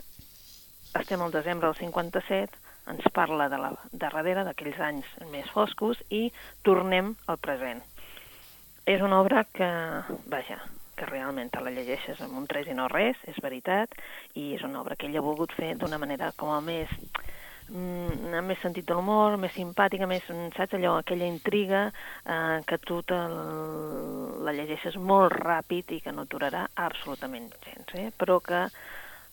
estem 0.98 1.22
al 1.22 1.34
desembre 1.34 1.70
del 1.70 1.78
57, 1.78 2.62
ens 2.92 3.06
parla 3.16 3.48
de 3.48 3.58
la 3.58 3.72
darrere 3.96 4.44
d'aquells 4.44 4.80
anys 4.90 5.10
més 5.32 5.48
foscos 5.54 6.02
i 6.12 6.26
tornem 6.66 7.14
al 7.26 7.40
present. 7.40 7.80
És 8.84 9.00
una 9.00 9.20
obra 9.20 9.46
que, 9.48 9.68
vaja, 10.28 10.58
que 10.96 11.06
realment 11.08 11.50
te 11.50 11.62
la 11.64 11.72
llegeixes 11.72 12.20
amb 12.24 12.36
un 12.38 12.48
tres 12.50 12.68
i 12.68 12.74
no 12.76 12.88
res, 12.92 13.16
és 13.30 13.38
veritat, 13.42 13.94
i 14.36 14.52
és 14.58 14.64
una 14.66 14.82
obra 14.82 14.96
que 14.96 15.08
ell 15.08 15.16
ha 15.16 15.24
volgut 15.24 15.54
fer 15.56 15.74
d'una 15.80 15.98
manera 16.02 16.32
com 16.36 16.52
a 16.52 16.60
més 16.64 16.92
mm, 17.70 18.34
amb 18.40 18.52
més 18.52 18.60
sentit 18.62 18.86
de 18.88 18.96
l'humor, 18.96 19.38
més 19.40 19.54
simpàtica, 19.56 20.08
més, 20.10 20.26
saps, 20.56 20.76
allò, 20.76 20.98
aquella 21.00 21.30
intriga 21.30 21.86
eh, 21.88 22.60
que 22.68 22.78
tu 22.84 23.00
te 23.08 23.18
la 24.44 24.54
llegeixes 24.56 25.00
molt 25.00 25.32
ràpid 25.40 25.96
i 25.96 26.02
que 26.04 26.12
no 26.12 26.28
durarà 26.28 26.66
absolutament 26.86 27.50
gens, 27.64 27.96
eh? 27.96 28.10
però 28.20 28.38
que 28.44 28.66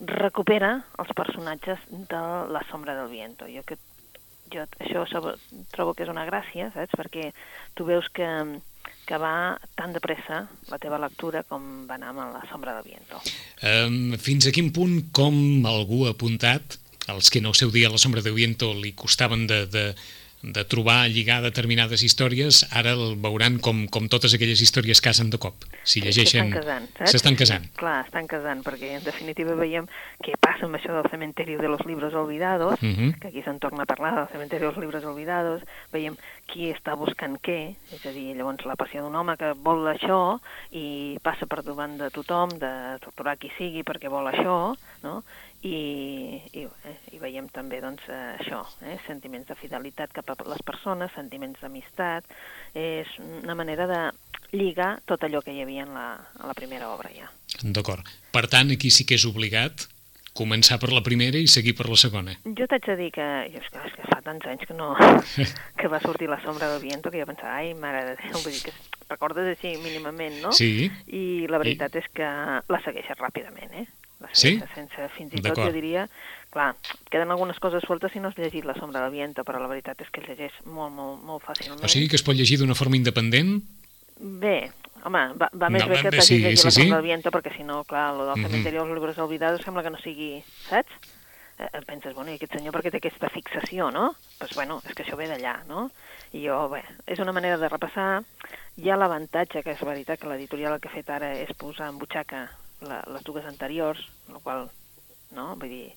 recupera 0.01 0.73
els 0.97 1.11
personatges 1.13 1.83
de 1.91 2.21
La 2.49 2.63
sombra 2.71 2.95
del 2.97 3.11
viento. 3.11 3.45
Jo, 3.51 3.61
que, 3.67 3.77
jo 4.49 4.65
això 4.79 5.05
trobo 5.75 5.93
que 5.93 6.07
és 6.07 6.09
una 6.09 6.25
gràcia, 6.25 6.71
saps? 6.73 6.95
Perquè 6.97 7.29
tu 7.77 7.85
veus 7.85 8.07
que, 8.09 8.27
que 9.05 9.17
va 9.19 9.59
tan 9.75 9.91
de 9.95 9.99
pressa 10.03 10.45
la 10.71 10.79
teva 10.79 10.99
lectura 11.01 11.43
com 11.43 11.85
va 11.89 11.97
anar 11.97 12.13
amb 12.13 12.21
La 12.35 12.43
sombra 12.51 12.75
del 12.77 12.87
viento. 12.93 13.19
Um, 13.61 14.15
fins 14.17 14.47
a 14.47 14.53
quin 14.55 14.71
punt, 14.71 15.11
com 15.11 15.65
algú 15.67 16.05
ha 16.05 16.13
apuntat, 16.15 16.77
els 17.11 17.29
que 17.29 17.41
en 17.41 17.49
el 17.49 17.57
seu 17.57 17.71
dia 17.73 17.89
a 17.89 17.91
la 17.91 17.99
Sombra 17.99 18.21
de 18.21 18.31
Viento 18.31 18.71
li 18.77 18.93
costaven 18.93 19.47
de, 19.49 19.65
de, 19.67 19.85
de 20.43 20.63
trobar, 20.65 21.07
lligar 21.09 21.41
determinades 21.43 22.01
històries, 22.03 22.63
ara 22.73 22.93
el 22.97 23.15
veuran 23.21 23.59
com, 23.61 23.83
com 23.93 24.07
totes 24.09 24.33
aquelles 24.33 24.61
històries 24.61 25.01
casen 25.01 25.29
de 25.29 25.37
cop. 25.37 25.53
Si 25.83 26.01
llegeixen... 26.01 26.49
S'estan 26.49 26.57
casant, 26.57 26.87
saps? 26.97 27.11
S'estan 27.13 27.35
casant. 27.37 27.67
Clar, 27.77 27.97
estan 28.07 28.27
casant, 28.27 28.63
perquè 28.65 28.95
en 28.97 29.03
definitiva 29.05 29.53
veiem 29.59 29.85
què 30.25 30.33
passa 30.41 30.65
amb 30.65 30.79
això 30.79 30.95
del 30.97 31.09
cementeri 31.11 31.57
de 31.61 31.69
los 31.69 31.85
libros 31.85 32.13
olvidados, 32.17 32.79
Mhm. 32.81 33.19
que 33.21 33.27
aquí 33.29 33.43
se'n 33.45 33.59
torna 33.59 33.83
a 33.83 33.85
parlar 33.85 34.15
del 34.15 34.27
cementeri 34.33 34.65
dels 34.65 34.77
libros 34.77 35.03
olvidados, 35.05 35.61
veiem 35.93 36.17
qui 36.49 36.71
està 36.73 36.97
buscant 36.97 37.37
què, 37.39 37.75
és 37.93 38.05
a 38.05 38.11
dir, 38.11 38.35
llavors 38.35 38.65
la 38.65 38.75
passió 38.75 39.03
d'un 39.03 39.15
home 39.15 39.37
que 39.37 39.53
vol 39.53 39.85
això 39.87 40.39
i 40.71 41.17
passa 41.23 41.45
per 41.45 41.61
davant 41.63 41.97
de 41.97 42.09
tothom, 42.09 42.49
de 42.59 42.71
torturar 43.03 43.37
qui 43.37 43.51
sigui 43.57 43.83
perquè 43.87 44.09
vol 44.11 44.27
això, 44.27 44.75
no? 45.03 45.23
I, 45.61 46.41
i, 46.57 46.63
eh, 46.65 46.95
i 47.13 47.19
veiem 47.21 47.45
també 47.53 47.81
doncs, 47.83 48.07
eh, 48.09 48.21
això, 48.41 48.63
eh, 48.81 48.97
sentiments 49.05 49.45
de 49.51 49.57
fidelitat 49.59 50.13
cap 50.15 50.31
a 50.33 50.37
les 50.49 50.63
persones, 50.65 51.13
sentiments 51.13 51.61
d'amistat, 51.61 52.25
és 52.73 53.11
una 53.21 53.53
manera 53.55 53.85
de 53.85 54.01
lligar 54.57 54.95
tot 55.05 55.23
allò 55.23 55.43
que 55.45 55.53
hi 55.53 55.61
havia 55.61 55.85
en 55.85 55.93
la, 55.93 56.07
en 56.39 56.47
la 56.49 56.57
primera 56.57 56.89
obra 56.91 57.11
ja. 57.13 57.29
D'acord. 57.61 58.07
Per 58.33 58.47
tant, 58.49 58.73
aquí 58.73 58.89
sí 58.89 59.05
que 59.05 59.19
és 59.19 59.27
obligat 59.29 59.87
començar 60.33 60.77
per 60.79 60.91
la 60.95 61.03
primera 61.03 61.39
i 61.39 61.47
seguir 61.51 61.73
per 61.77 61.89
la 61.91 61.99
segona. 61.99 62.35
Jo 62.57 62.67
t'haig 62.69 62.85
de 62.87 62.95
dir 62.99 63.09
que, 63.15 63.27
jo, 63.51 63.59
és 63.59 63.69
que, 63.71 63.83
és 63.87 63.95
que 63.97 64.07
fa 64.07 64.21
tants 64.25 64.47
anys 64.47 64.65
que 64.67 64.77
no, 64.77 64.93
que 65.79 65.91
va 65.91 65.99
sortir 66.03 66.29
la 66.31 66.39
sombra 66.43 66.71
del 66.71 66.81
viento 66.83 67.11
que 67.11 67.19
jo 67.19 67.27
pensava, 67.29 67.57
ai, 67.59 67.73
mare 67.75 68.05
de 68.07 68.15
Déu, 68.21 68.39
vull 68.39 68.55
dir 68.55 68.63
que 68.69 68.75
recordes 69.11 69.51
així 69.51 69.75
mínimament, 69.83 70.39
no? 70.43 70.53
Sí. 70.55 70.87
I 71.11 71.49
la 71.51 71.59
veritat 71.61 71.97
és 71.99 72.07
que 72.15 72.27
la 72.27 72.81
segueixes 72.85 73.19
ràpidament, 73.19 73.75
eh? 73.83 73.87
Sí? 74.33 74.59
sense, 74.75 75.07
fins 75.17 75.33
i 75.33 75.41
tot 75.41 75.57
jo 75.57 75.71
diria, 75.71 76.07
clar, 76.51 76.75
queden 77.09 77.31
algunes 77.31 77.59
coses 77.59 77.83
sueltes 77.83 78.11
si 78.13 78.19
no 78.19 78.29
has 78.29 78.37
llegit 78.37 78.65
la 78.65 78.75
sombra 78.75 79.01
del 79.01 79.11
viento, 79.11 79.43
però 79.43 79.59
la 79.59 79.67
veritat 79.67 79.99
és 80.01 80.09
que 80.09 80.21
el 80.21 80.27
llegeix 80.27 80.53
molt, 80.65 80.93
molt, 80.93 81.23
molt 81.23 81.43
fàcilment. 81.43 81.83
O 81.83 81.87
sigui 81.87 82.07
que 82.07 82.15
es 82.19 82.23
pot 82.23 82.35
llegir 82.35 82.59
d'una 82.59 82.75
forma 82.75 82.95
independent? 82.95 83.61
Bé, 84.19 84.71
home, 85.03 85.21
va, 85.39 85.49
va 85.53 85.69
més 85.73 85.81
No, 85.83 85.89
bé 85.89 86.01
que 86.01 86.11
t'hagis 86.11 86.27
sí, 86.27 86.37
llegit 86.43 86.59
sí, 86.59 86.67
la 86.67 86.71
sí. 86.71 86.81
sombra 86.81 86.97
del 86.99 87.05
viento, 87.09 87.31
perquè 87.31 87.55
si 87.57 87.63
no, 87.63 87.83
clar, 87.83 88.13
lo 88.13 88.25
del 88.27 88.37
Mhm. 88.37 88.45
cementerio 88.49 88.83
dels 88.83 88.93
libros 88.93 89.17
olvidados 89.17 89.61
sembla 89.65 89.81
que 89.83 89.89
no 89.89 89.97
sigui, 89.97 90.43
saps? 90.69 90.91
Eh, 91.57 91.67
et 91.73 91.85
penses, 91.85 92.13
bueno, 92.13 92.31
i 92.31 92.35
aquest 92.35 92.53
senyor 92.53 92.73
per 92.73 92.83
què 92.83 92.91
té 92.91 92.97
aquesta 92.97 93.29
fixació, 93.29 93.91
no? 93.91 94.13
Doncs, 94.13 94.37
pues, 94.39 94.53
bueno, 94.55 94.81
és 94.87 94.93
que 94.93 95.03
això 95.03 95.15
ve 95.17 95.27
d'allà, 95.27 95.63
no? 95.67 95.89
I 96.33 96.45
jo, 96.47 96.69
bé, 96.69 96.83
és 97.07 97.19
una 97.19 97.31
manera 97.33 97.57
de 97.57 97.67
repassar. 97.69 98.23
Hi 98.77 98.89
ha 98.89 98.95
l'avantatge, 98.97 99.63
que 99.63 99.71
és 99.71 99.81
veritat, 99.81 100.19
que 100.19 100.27
l'editorial 100.27 100.73
el 100.73 100.79
que 100.79 100.87
ha 100.87 100.91
fet 100.91 101.09
ara 101.09 101.33
és 101.37 101.51
posar 101.57 101.89
en 101.89 101.97
butxaca 101.97 102.49
la, 102.81 103.01
les 103.13 103.23
dues 103.23 103.45
anteriors, 103.45 104.01
el 104.29 104.39
qual, 104.43 104.69
no? 105.35 105.55
Vull 105.55 105.69
dir, 105.69 105.89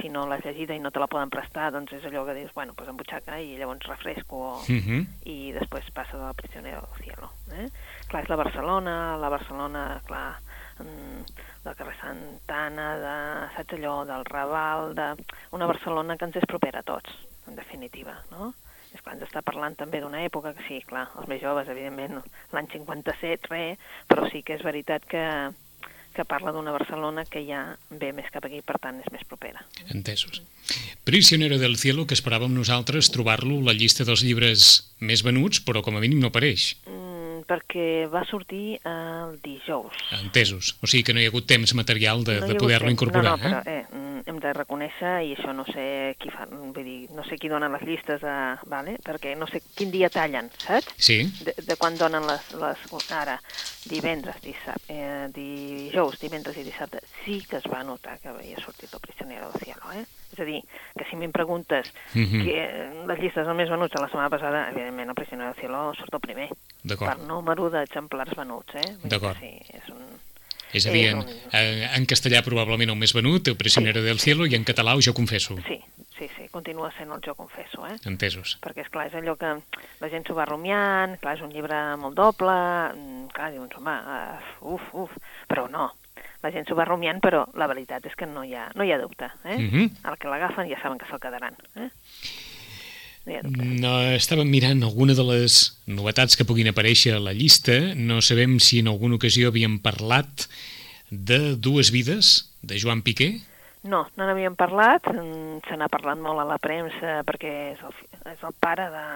si 0.00 0.08
no 0.08 0.26
l'has 0.28 0.44
llegida 0.44 0.74
i 0.74 0.80
no 0.82 0.92
te 0.94 1.00
la 1.02 1.08
poden 1.10 1.30
prestar, 1.32 1.70
doncs 1.74 1.92
és 1.96 2.04
allò 2.06 2.24
que 2.26 2.36
dius, 2.36 2.52
bueno, 2.54 2.74
pues 2.78 2.88
en 2.88 2.96
butxaca 2.96 3.40
i 3.42 3.56
llavors 3.58 3.86
refresco 3.88 4.36
o, 4.36 4.52
Uh 4.60 4.80
-huh. 4.86 5.06
i 5.24 5.52
després 5.52 5.90
passa 5.90 6.16
de 6.16 6.24
la 6.24 6.34
prisionera 6.34 6.80
del 6.80 7.04
cielo. 7.04 7.30
Eh? 7.52 7.68
Clar, 8.08 8.22
és 8.22 8.28
la 8.28 8.36
Barcelona, 8.36 9.16
la 9.16 9.28
Barcelona, 9.28 10.00
clar, 10.06 10.38
mm, 10.78 11.24
del 11.64 11.74
carrer 11.76 11.96
Santana, 12.00 12.96
de, 12.96 13.56
saps 13.56 13.72
allò, 13.74 14.04
del 14.06 14.24
Raval, 14.24 14.94
de... 14.94 15.24
una 15.50 15.66
Barcelona 15.66 16.16
que 16.16 16.24
ens 16.24 16.36
és 16.36 16.46
propera 16.46 16.78
a 16.80 16.82
tots, 16.82 17.10
en 17.48 17.56
definitiva, 17.56 18.14
no? 18.30 18.54
És 18.94 19.02
clar, 19.02 19.14
ens 19.14 19.24
està 19.28 19.42
parlant 19.42 19.76
també 19.76 20.00
d'una 20.00 20.24
època 20.24 20.54
que 20.54 20.62
sí, 20.66 20.80
clar, 20.82 21.08
els 21.18 21.28
més 21.28 21.42
joves, 21.42 21.68
evidentment, 21.68 22.22
l'any 22.52 22.68
57, 22.68 23.46
res, 23.48 23.78
però 24.08 24.30
sí 24.30 24.42
que 24.42 24.54
és 24.54 24.62
veritat 24.62 25.04
que, 25.04 25.52
que 26.14 26.24
parla 26.28 26.52
d'una 26.52 26.74
Barcelona 26.74 27.24
que 27.28 27.42
ja 27.46 27.62
ve 27.90 28.12
més 28.16 28.30
cap 28.32 28.44
aquí, 28.46 28.62
per 28.66 28.78
tant, 28.82 28.98
és 29.02 29.12
més 29.14 29.26
propera. 29.28 29.62
Entesos. 29.94 30.42
Prisionero 31.04 31.58
del 31.58 31.76
cielo, 31.80 32.06
que 32.06 32.16
esperàvem 32.18 32.52
nosaltres 32.54 33.10
trobar-lo 33.14 33.60
la 33.66 33.74
llista 33.76 34.06
dels 34.06 34.24
llibres 34.26 34.70
més 35.00 35.24
venuts, 35.26 35.62
però 35.64 35.82
com 35.82 35.96
a 35.96 36.02
mínim 36.02 36.20
no 36.22 36.30
apareix. 36.30 36.74
Mm, 36.86 37.46
perquè 37.48 38.06
va 38.12 38.22
sortir 38.28 38.78
el 38.86 39.38
dijous. 39.42 39.96
Entesos. 40.20 40.76
O 40.82 40.90
sigui 40.90 41.06
que 41.06 41.16
no 41.16 41.22
hi 41.22 41.26
ha 41.26 41.32
hagut 41.32 41.48
temps 41.50 41.74
material 41.74 42.24
de, 42.24 42.40
No 42.42 42.50
de 42.50 42.58
poder-lo 42.60 42.92
incorporar. 42.92 43.36
No, 43.38 43.42
no, 43.42 43.62
però 43.64 43.78
eh? 43.80 43.86
Eh, 44.40 44.46
mm, 44.46 44.46
de 44.46 44.52
reconèixer, 44.52 45.24
i 45.26 45.34
això 45.36 45.52
no 45.54 45.64
sé 45.64 46.16
qui 46.18 46.30
fa, 46.30 46.46
vull 46.46 46.72
dir, 46.84 47.10
no 47.12 47.22
sé 47.24 47.36
qui 47.38 47.48
dona 47.48 47.68
les 47.68 47.82
llistes, 47.82 48.22
a, 48.24 48.58
vale? 48.66 48.96
perquè 49.04 49.36
no 49.36 49.46
sé 49.46 49.60
quin 49.74 49.90
dia 49.90 50.08
tallen, 50.10 50.50
saps? 50.66 50.92
Sí, 50.96 51.20
De, 51.44 51.54
de 51.56 51.76
quan 51.76 51.96
donen 51.98 52.26
les, 52.26 52.40
les... 52.52 52.78
Ara, 53.10 53.40
divendres, 53.86 54.36
dissabte, 54.42 54.92
eh, 54.92 55.28
dijous, 55.34 56.18
divendres 56.20 56.56
i 56.56 56.64
dissabte, 56.64 57.00
sí 57.24 57.42
que 57.48 57.56
es 57.56 57.64
va 57.70 57.82
notar 57.84 58.18
que 58.20 58.28
havia 58.28 58.58
sortit 58.60 58.92
el 58.92 59.00
prisionero 59.00 59.50
del 59.52 59.60
cielo, 59.62 59.92
eh? 59.94 60.04
És 60.32 60.38
a 60.40 60.44
dir, 60.44 60.62
que 60.96 61.04
si 61.08 61.16
em 61.16 61.32
preguntes 61.32 61.86
Mhm. 62.14 62.44
que 62.44 63.04
les 63.06 63.18
llistes 63.18 63.46
dels 63.46 63.56
més 63.56 63.70
venuts 63.70 63.92
de 63.92 64.00
la 64.00 64.08
setmana 64.08 64.30
passada, 64.30 64.68
evidentment 64.70 65.08
el 65.08 65.14
prisionero 65.14 65.50
del 65.52 65.60
cielo 65.60 65.92
surt 65.94 66.14
el 66.14 66.20
primer, 66.20 66.48
per 66.48 66.56
d'acord. 66.84 67.26
número 67.26 67.70
d'exemplars 67.70 68.34
venuts, 68.36 68.74
eh? 68.74 68.96
D'acord. 69.04 69.36
Sí, 69.40 69.58
és 69.74 69.88
un... 69.88 70.19
És 70.72 70.86
a 70.86 70.92
dir, 70.94 71.06
en, 71.10 71.24
eh, 71.52 71.88
en 71.96 72.06
castellà 72.06 72.42
probablement 72.46 72.90
el 72.90 72.98
més 72.98 73.14
venut, 73.16 73.48
El 73.48 73.56
prisionero 73.56 74.02
del 74.02 74.20
cielo, 74.20 74.46
i 74.46 74.54
en 74.54 74.64
català 74.64 74.94
ho 74.94 75.02
jo 75.02 75.14
confesso. 75.14 75.56
Sí, 75.66 75.80
sí, 76.18 76.28
sí, 76.36 76.48
continua 76.50 76.92
sent 76.96 77.10
el 77.10 77.22
jo 77.24 77.34
confesso, 77.34 77.86
eh? 77.86 77.96
Entesos. 78.06 78.58
Perquè, 78.62 78.84
és 78.86 78.92
clar 78.92 79.08
és 79.08 79.16
allò 79.18 79.36
que 79.40 79.54
la 80.00 80.10
gent 80.12 80.26
s'ho 80.26 80.36
va 80.36 80.46
rumiant, 80.48 81.16
clar, 81.22 81.36
és 81.38 81.42
un 81.42 81.50
llibre 81.54 81.78
molt 81.96 82.14
doble, 82.18 82.54
mm, 82.94 83.32
clar, 83.34 83.50
dius, 83.54 83.74
home, 83.76 83.96
uh, 83.96 84.74
uf, 84.74 84.94
uf, 84.94 85.16
però 85.48 85.66
no, 85.70 85.90
la 86.42 86.52
gent 86.54 86.68
s'ho 86.68 86.76
va 86.78 86.86
rumiant, 86.88 87.20
però 87.20 87.44
la 87.58 87.68
veritat 87.70 88.06
és 88.06 88.14
que 88.16 88.28
no 88.28 88.44
hi 88.44 88.54
ha, 88.54 88.70
no 88.74 88.84
hi 88.84 88.92
ha 88.92 89.00
dubte, 89.00 89.30
eh? 89.44 89.58
Mhm. 89.58 89.90
El 90.08 90.16
que 90.18 90.28
l'agafen 90.28 90.70
ja 90.70 90.80
saben 90.80 90.98
que 90.98 91.06
se'l 91.10 91.20
quedaran, 91.20 91.56
eh? 91.76 91.90
No 93.26 93.32
hi 93.32 93.36
ha 93.38 93.42
dubte. 93.44 93.68
No, 93.82 93.92
estàvem 94.16 94.48
mirant 94.50 94.82
alguna 94.86 95.16
de 95.16 95.24
les 95.28 95.60
novetats 95.90 96.38
que 96.38 96.46
puguin 96.48 96.70
aparèixer 96.70 97.14
a 97.16 97.22
la 97.22 97.34
llista. 97.36 97.76
No 97.96 98.20
sabem 98.24 98.58
si 98.62 98.80
en 98.80 98.88
alguna 98.92 99.18
ocasió 99.20 99.52
havíem 99.52 99.78
parlat 99.84 100.48
de 101.10 101.56
Dues 101.56 101.90
vides, 101.92 102.50
de 102.62 102.80
Joan 102.80 103.02
Piqué. 103.02 103.40
No, 103.82 104.04
no 104.16 104.26
n'havíem 104.28 104.56
parlat, 104.60 105.06
mm, 105.08 105.62
se 105.68 105.76
n'ha 105.80 105.88
parlat 105.88 106.20
molt 106.20 106.42
a 106.42 106.44
la 106.44 106.58
premsa 106.60 107.20
perquè 107.24 107.52
és 107.72 107.80
el, 107.80 107.94
és 108.34 108.42
el 108.44 108.52
pare 108.60 108.90
de, 108.92 109.06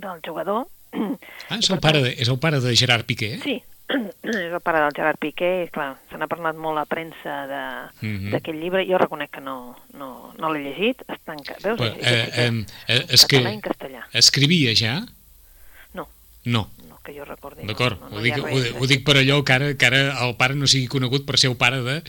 del 0.00 0.24
jugador. 0.24 0.64
Ah, 0.94 1.58
és 1.58 1.68
el 1.74 1.80
pare 1.82 2.00
de, 2.00 2.14
és 2.22 2.28
el 2.30 2.38
pare 2.40 2.60
de 2.62 2.72
Gerard 2.78 3.04
Piqué. 3.04 3.34
Sí, 3.42 3.58
és 3.88 4.52
el 4.52 4.60
pare 4.64 4.80
del 4.80 4.94
Gerard 4.96 5.18
Piqué, 5.20 5.64
i 5.66 5.70
clar, 5.70 5.98
se 6.10 6.16
n'ha 6.18 6.26
parlat 6.30 6.56
molt 6.56 6.78
a 6.80 6.86
premsa 6.88 7.34
de- 7.46 8.06
Mhm. 8.06 8.30
d'aquest 8.32 8.56
llibre. 8.58 8.86
Jo 8.88 8.98
reconec 8.98 9.30
que 9.30 9.40
no, 9.40 9.76
no, 9.92 10.32
no 10.38 10.52
l'he 10.52 10.62
llegit, 10.64 11.02
està 11.06 11.34
en... 11.36 11.42
ca- 11.44 11.58
Veus? 11.62 11.78
Però, 11.78 11.92
És- 11.94 12.06
eh, 12.06 12.22
és- 12.24 12.38
eh, 12.38 12.64
eh, 12.88 13.06
és 13.10 13.26
que 13.26 13.36
en 13.36 13.60
castellà. 13.60 14.04
escrivia 14.12 14.74
ja? 14.74 15.00
No, 15.92 16.08
No. 16.44 16.70
no, 16.88 16.98
que 17.04 17.12
jo 17.12 17.24
recordi. 17.24 17.66
D'acord, 17.66 18.00
no, 18.00 18.08
no, 18.08 18.16
ho, 18.16 18.18
no 18.18 18.20
hi 18.20 18.30
dic, 18.30 18.38
ha 18.38 18.42
ho, 18.42 18.46
res, 18.48 18.72
ho 18.80 18.86
dic 18.86 19.04
per 19.04 19.16
allò 19.16 19.42
que 19.44 19.52
ara, 19.52 19.74
que 19.76 19.86
ara 19.86 20.26
el 20.26 20.36
pare 20.36 20.54
no 20.54 20.66
sigui 20.66 20.88
conegut 20.88 21.26
per 21.26 21.36
ser 21.38 21.50
el 21.50 21.56
pare 21.56 21.82
de... 21.82 22.02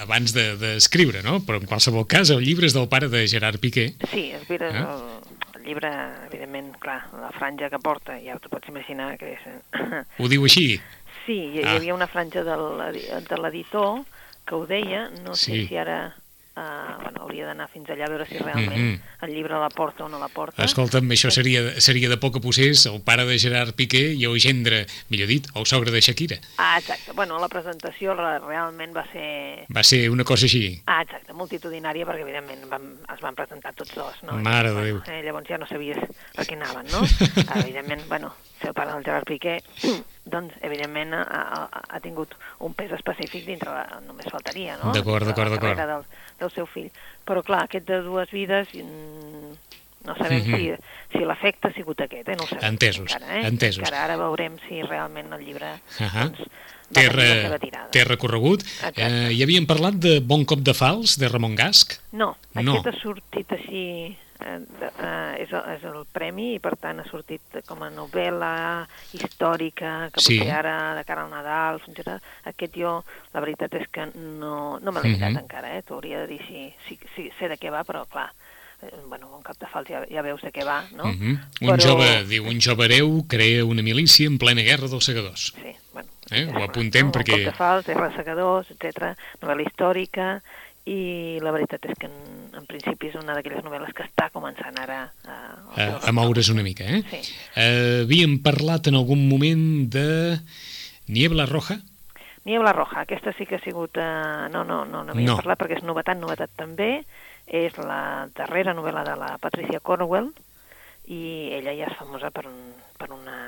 abans 0.00 0.32
d'escriure, 0.34 0.58
de, 0.58 0.74
d'escriure, 0.74 1.22
no? 1.22 1.38
Però 1.46 1.60
en 1.60 1.66
qualsevol 1.66 2.06
cas, 2.06 2.30
el 2.30 2.42
llibre 2.42 2.66
és 2.66 2.74
del 2.74 2.88
pare 2.88 3.08
de 3.08 3.26
Gerard 3.28 3.58
Piqué. 3.60 3.94
Sí, 4.10 4.32
el 4.32 4.40
llibre, 4.48 4.70
Eh? 4.70 4.78
el, 4.78 5.41
el 5.62 5.68
llibre, 5.68 5.90
evidentment, 6.26 6.72
clar, 6.82 7.04
la 7.20 7.30
franja 7.30 7.70
que 7.70 7.78
porta, 7.78 8.16
ja 8.20 8.34
t'ho 8.42 8.50
pots 8.50 8.68
imaginar 8.68 9.14
que 9.18 9.32
és... 9.36 9.46
eh, 9.46 10.02
Ho 10.18 10.28
diu 10.28 10.42
així? 10.48 10.80
Sí, 11.26 11.36
hi, 11.54 11.62
Ah. 11.62 11.72
hi 11.72 11.76
havia 11.78 11.94
una 11.94 12.08
franja 12.10 12.42
del, 12.42 12.64
de 13.28 13.38
l'editor 13.38 14.02
que 14.46 14.54
ho 14.58 14.66
deia, 14.66 15.08
no 15.22 15.36
sé 15.36 15.52
Sí. 15.52 15.66
si 15.68 15.76
ara... 15.78 16.14
Uh, 16.54 17.00
bueno, 17.00 17.22
hauria 17.24 17.46
d'anar 17.48 17.64
fins 17.72 17.88
allà 17.88 18.04
a 18.04 18.10
veure 18.12 18.26
si 18.28 18.36
realment 18.36 18.76
Mhm. 18.76 19.00
el 19.24 19.30
llibre 19.32 19.56
la 19.58 19.70
porta 19.70 20.04
o 20.04 20.08
no 20.10 20.18
la 20.18 20.28
porta. 20.28 20.62
Escolta'm, 20.62 21.08
això 21.08 21.30
seria, 21.30 21.80
seria 21.80 22.10
de 22.10 22.18
poc 22.18 22.34
que 22.34 22.40
posés 22.44 22.84
el 22.86 23.00
pare 23.00 23.24
de 23.24 23.38
Gerard 23.38 23.72
Piqué 23.74 24.12
i 24.12 24.26
el 24.28 24.38
gendre, 24.38 24.84
millor 25.08 25.28
dit, 25.28 25.46
el 25.56 25.64
sogre 25.64 25.90
de 25.90 26.00
Shakira. 26.02 26.36
Ah, 26.58 26.76
exacte. 26.78 27.12
Bueno, 27.12 27.38
la 27.40 27.48
presentació 27.48 28.12
re- 28.14 28.38
realment 28.40 28.94
va 28.94 29.06
ser... 29.10 29.64
Va 29.74 29.82
ser 29.82 30.10
una 30.10 30.24
cosa 30.24 30.44
així. 30.44 30.82
Ah, 30.84 31.00
exacte, 31.00 31.32
multitudinària, 31.32 32.04
perquè 32.04 32.20
evidentment 32.20 32.68
van, 32.68 32.98
es 33.14 33.20
van 33.24 33.34
presentar 33.34 33.72
tots 33.72 33.94
dos, 33.94 34.22
no? 34.22 34.32
Mare 34.36 34.72
de 34.74 34.80
I, 34.80 34.84
Déu. 34.92 34.98
bueno, 35.00 35.12
Eh, 35.18 35.22
llavors 35.24 35.48
ja 35.48 35.56
no 35.56 35.66
sabies 35.66 35.96
a 36.36 36.44
què 36.44 36.52
anaven, 36.52 36.84
no? 36.92 37.00
Ah, 37.48 37.60
evidentment, 37.60 38.06
bueno, 38.08 38.34
ser 38.60 38.68
el 38.68 38.74
pare 38.74 38.92
del 38.92 39.04
Gerard 39.04 39.24
Piqué, 39.24 39.62
doncs, 40.24 40.54
evidentment, 40.62 41.14
ha, 41.14 41.68
ha, 41.88 42.00
tingut 42.00 42.34
un 42.60 42.74
pes 42.74 42.92
específic 42.94 43.44
dintre 43.46 43.70
la... 43.70 44.00
només 44.06 44.26
faltaria, 44.30 44.76
no? 44.82 44.92
D'acord, 44.94 45.26
d'acord, 45.26 45.50
d'acord. 45.50 45.76
Del, 45.78 46.04
del 46.40 46.50
seu 46.54 46.66
fill. 46.66 46.90
Però, 47.26 47.42
clar, 47.42 47.64
aquest 47.66 47.86
de 47.88 48.00
dues 48.06 48.30
vides, 48.30 48.68
mm, 48.74 49.54
no 50.06 50.16
sabem 50.18 50.42
Mhm. 50.42 50.56
si, 50.56 51.18
si 51.18 51.24
l'efecte 51.24 51.68
ha 51.68 51.72
sigut 51.74 52.00
aquest, 52.00 52.28
eh? 52.28 52.36
No 52.36 52.44
ho 52.44 52.48
sabem 52.48 52.68
Entesos, 52.74 53.12
encara, 53.12 53.38
eh? 53.40 53.46
entesos. 53.46 53.82
Encara 53.82 54.04
ara 54.04 54.16
veurem 54.16 54.58
si 54.68 54.82
realment 54.82 55.32
el 55.32 55.44
llibre 55.44 55.74
Ahà. 55.98 56.24
doncs, 56.28 56.38
va 56.92 57.00
Té, 57.00 57.08
re, 57.08 57.58
té 57.90 58.04
recorregut. 58.04 58.62
Exacte. 58.62 59.02
Eh, 59.06 59.30
hi 59.32 59.42
havíem 59.42 59.64
parlat 59.66 59.94
de 59.94 60.20
Bon 60.20 60.44
cop 60.44 60.60
de 60.60 60.74
fals, 60.74 61.16
de 61.18 61.28
Ramon 61.28 61.54
Gasc. 61.56 61.94
No, 62.12 62.36
No. 62.54 62.74
aquest 62.74 62.86
ha 62.90 63.00
sortit 63.00 63.52
així, 63.52 64.16
eh, 64.44 64.58
de, 64.80 64.86
eh, 64.98 65.42
és, 65.44 65.52
el, 65.52 65.64
és 65.76 65.84
el 65.84 66.04
premi 66.12 66.54
i 66.54 66.58
per 66.58 66.76
tant 66.76 67.00
ha 67.00 67.04
sortit 67.08 67.40
com 67.66 67.82
a 67.82 67.90
novel·la 67.90 68.86
històrica, 69.12 70.10
que 70.12 70.20
Sí. 70.20 70.38
potser 70.38 70.52
ara 70.54 70.94
de 70.94 71.04
cara 71.04 71.24
al 71.24 71.30
Nadal 71.30 71.80
funciona. 71.80 72.20
Aquest 72.44 72.74
jo, 72.76 73.04
la 73.32 73.40
veritat 73.40 73.74
és 73.74 73.88
que 73.88 74.06
no, 74.14 74.78
no 74.80 74.92
me 74.92 75.00
l'he 75.02 75.14
mirat 75.16 75.32
Mhm. 75.32 75.38
encara, 75.44 75.76
eh? 75.76 75.82
t'ho 75.82 75.94
hauria 75.94 76.20
de 76.20 76.26
dir 76.26 76.40
si, 76.46 76.74
si, 76.88 76.98
si 77.16 77.30
sé 77.38 77.48
de 77.48 77.56
què 77.58 77.70
va, 77.70 77.84
però 77.84 78.06
clar, 78.06 78.30
eh, 78.82 78.90
bueno, 79.06 79.28
un 79.36 79.42
cap 79.42 79.56
de 79.58 79.66
fals 79.66 79.88
ja, 79.88 80.04
ja 80.10 80.22
veus 80.22 80.42
de 80.42 80.52
què 80.52 80.64
va, 80.64 80.84
no? 80.92 81.04
Mhm. 81.04 81.38
Un 81.62 81.78
jove, 81.80 82.24
diu, 82.26 82.44
un 82.48 82.60
jove 82.60 82.84
hereu 82.86 83.24
crea 83.28 83.64
una 83.64 83.82
milícia 83.82 84.26
en 84.26 84.38
plena 84.38 84.62
guerra 84.62 84.88
dels 84.88 85.04
segadors. 85.04 85.52
Sí, 85.54 85.76
bueno. 85.92 86.08
Eh, 86.30 86.46
ho 86.46 86.62
apuntem 86.64 87.06
no? 87.06 87.12
perquè- 87.12 87.34
Un 87.40 87.44
cop 87.44 87.52
de 87.52 87.58
fals, 87.58 87.88
R 87.88 88.16
segadors, 88.16 88.70
etc. 88.70 89.16
novel·la 89.42 89.66
històrica, 89.66 90.42
i 90.90 91.38
la 91.42 91.52
veritat 91.54 91.84
és 91.86 91.94
que 91.98 92.08
en, 92.10 92.14
en 92.58 92.64
principi 92.66 93.12
és 93.12 93.14
una 93.20 93.36
d'aquelles 93.36 93.62
novel·les 93.62 93.92
que 93.94 94.02
està 94.02 94.28
començant 94.34 94.74
ara 94.82 95.04
a, 95.24 95.36
A, 95.76 95.86
a 96.08 96.12
moure's 96.12 96.48
una 96.50 96.64
mica, 96.66 96.84
eh? 96.84 97.02
Sí. 97.10 97.20
Eh, 97.54 98.02
havíem 98.02 98.40
parlat 98.42 98.88
en 98.90 98.98
algun 98.98 99.22
moment 99.30 99.62
de 99.94 100.38
Niebla 101.06 101.46
Roja? 101.46 101.78
Niebla 102.44 102.72
Roja, 102.74 103.04
aquesta 103.04 103.30
sí 103.38 103.46
que 103.46 103.60
ha 103.60 103.62
sigut... 103.62 103.94
Eh, 103.96 104.48
no, 104.50 104.64
no, 104.66 104.82
no 104.84 105.04
n'havíem 105.06 105.30
No. 105.30 105.36
parlat 105.38 105.60
perquè 105.60 105.78
és 105.78 105.86
novetat, 105.86 106.18
novetat 106.18 106.50
també. 106.58 107.04
És 107.46 107.76
la 107.78 108.26
darrera 108.34 108.74
novel·la 108.74 109.04
de 109.06 109.14
la 109.18 109.36
Patricia 109.42 109.78
Cornwell 109.82 110.32
i 111.10 111.50
ella 111.54 111.74
ja 111.78 111.88
és 111.90 111.96
famosa 111.98 112.30
per, 112.34 112.46
un, 112.50 112.58
per, 112.98 113.10
una, 113.14 113.38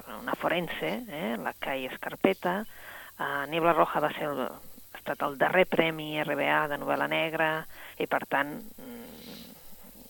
per 0.00 0.16
una 0.20 0.36
forense, 0.40 0.92
eh, 1.08 1.34
la 1.40 1.52
Kai 1.58 1.84
Escarpeta. 1.88 2.62
Uh, 3.14 3.44
Niebla 3.48 3.72
Roja 3.76 4.00
va 4.02 4.08
ser 4.16 4.26
el, 4.28 4.40
estat 5.04 5.22
el 5.28 5.36
darrer 5.38 5.66
premi 5.68 6.16
RBA 6.24 6.64
de 6.72 6.80
novel·la 6.80 7.08
negra 7.12 7.48
i 8.00 8.08
per 8.08 8.24
tant 8.26 8.56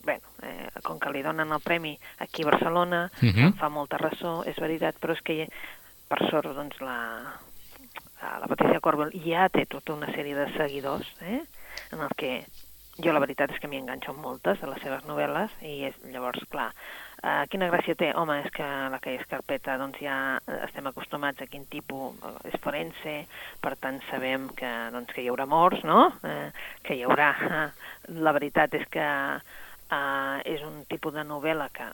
bé, 0.04 0.20
eh, 0.42 0.68
com 0.84 1.00
que 1.00 1.10
li 1.10 1.22
donen 1.24 1.52
el 1.52 1.62
premi 1.64 1.94
aquí 2.22 2.44
a 2.44 2.50
Barcelona, 2.52 3.10
uh 3.10 3.28
-huh. 3.28 3.46
em 3.46 3.54
fa 3.54 3.68
molta 3.68 3.98
ressò, 3.98 4.44
és 4.46 4.56
veritat, 4.60 4.96
però 5.00 5.12
és 5.12 5.22
que 5.22 5.48
per 6.08 6.30
sort 6.30 6.54
doncs 6.54 6.80
la, 6.80 6.98
la 8.22 8.46
Patricia 8.46 8.80
Corbel 8.80 9.10
ja 9.24 9.48
té 9.48 9.66
tota 9.66 9.94
una 9.94 10.06
sèrie 10.06 10.34
de 10.34 10.52
seguidors 10.56 11.08
eh, 11.20 11.42
en 11.92 12.00
el 12.00 12.10
que 12.16 12.44
jo 13.02 13.12
la 13.12 13.20
veritat 13.20 13.50
és 13.50 13.58
que 13.58 13.68
m'hi 13.68 13.80
enganxo 13.82 14.14
moltes 14.14 14.60
de 14.60 14.68
les 14.70 14.82
seves 14.82 15.04
novel·les 15.04 15.50
i 15.62 15.84
és, 15.88 15.94
llavors, 16.04 16.44
clar, 16.50 16.72
Uh, 17.24 17.46
quina 17.48 17.70
gràcia 17.72 17.96
té? 17.96 18.10
Home, 18.20 18.34
és 18.44 18.50
que 18.52 18.64
la 18.92 18.98
que 19.00 19.14
és 19.16 19.22
carpeta 19.30 19.78
doncs 19.80 19.96
ja 20.04 20.16
estem 20.66 20.84
acostumats 20.90 21.40
a 21.40 21.46
quin 21.48 21.64
tipus 21.72 22.18
és 22.44 22.58
forense, 22.60 23.14
per 23.64 23.72
tant 23.80 23.96
sabem 24.10 24.50
que, 24.58 24.72
doncs, 24.92 25.14
que 25.16 25.24
hi 25.24 25.30
haurà 25.32 25.46
morts, 25.48 25.80
no? 25.88 26.10
Uh, 26.20 26.50
que 26.84 26.98
hi 26.98 27.04
haurà... 27.08 27.30
Uh, 27.48 27.64
la 28.20 28.34
veritat 28.36 28.74
és 28.76 28.84
que 28.92 29.04
uh, 29.40 30.36
és 30.44 30.60
un 30.68 30.82
tipus 30.90 31.14
de 31.16 31.24
novel·la 31.24 31.70
que, 31.72 31.88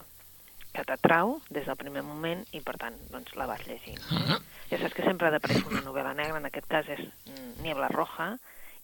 que 0.75 0.83
t'atrau 0.89 1.37
des 1.47 1.69
del 1.69 1.79
primer 1.79 2.03
moment 2.03 2.43
i 2.51 2.65
per 2.67 2.75
tant 2.83 2.99
doncs, 3.15 3.37
la 3.39 3.47
vas 3.47 3.63
llegint. 3.69 4.03
-huh. 4.11 4.41
Ja 4.71 4.79
saps 4.79 4.95
que 4.95 5.07
sempre 5.07 5.29
ha 5.29 5.31
d'aparèixer 5.31 5.71
una 5.71 5.87
novel·la 5.87 6.15
negra, 6.15 6.39
en 6.39 6.47
aquest 6.47 6.67
cas 6.67 6.89
és 6.89 7.07
mm, 7.07 7.63
Niebla 7.63 7.89
Roja, 7.89 8.33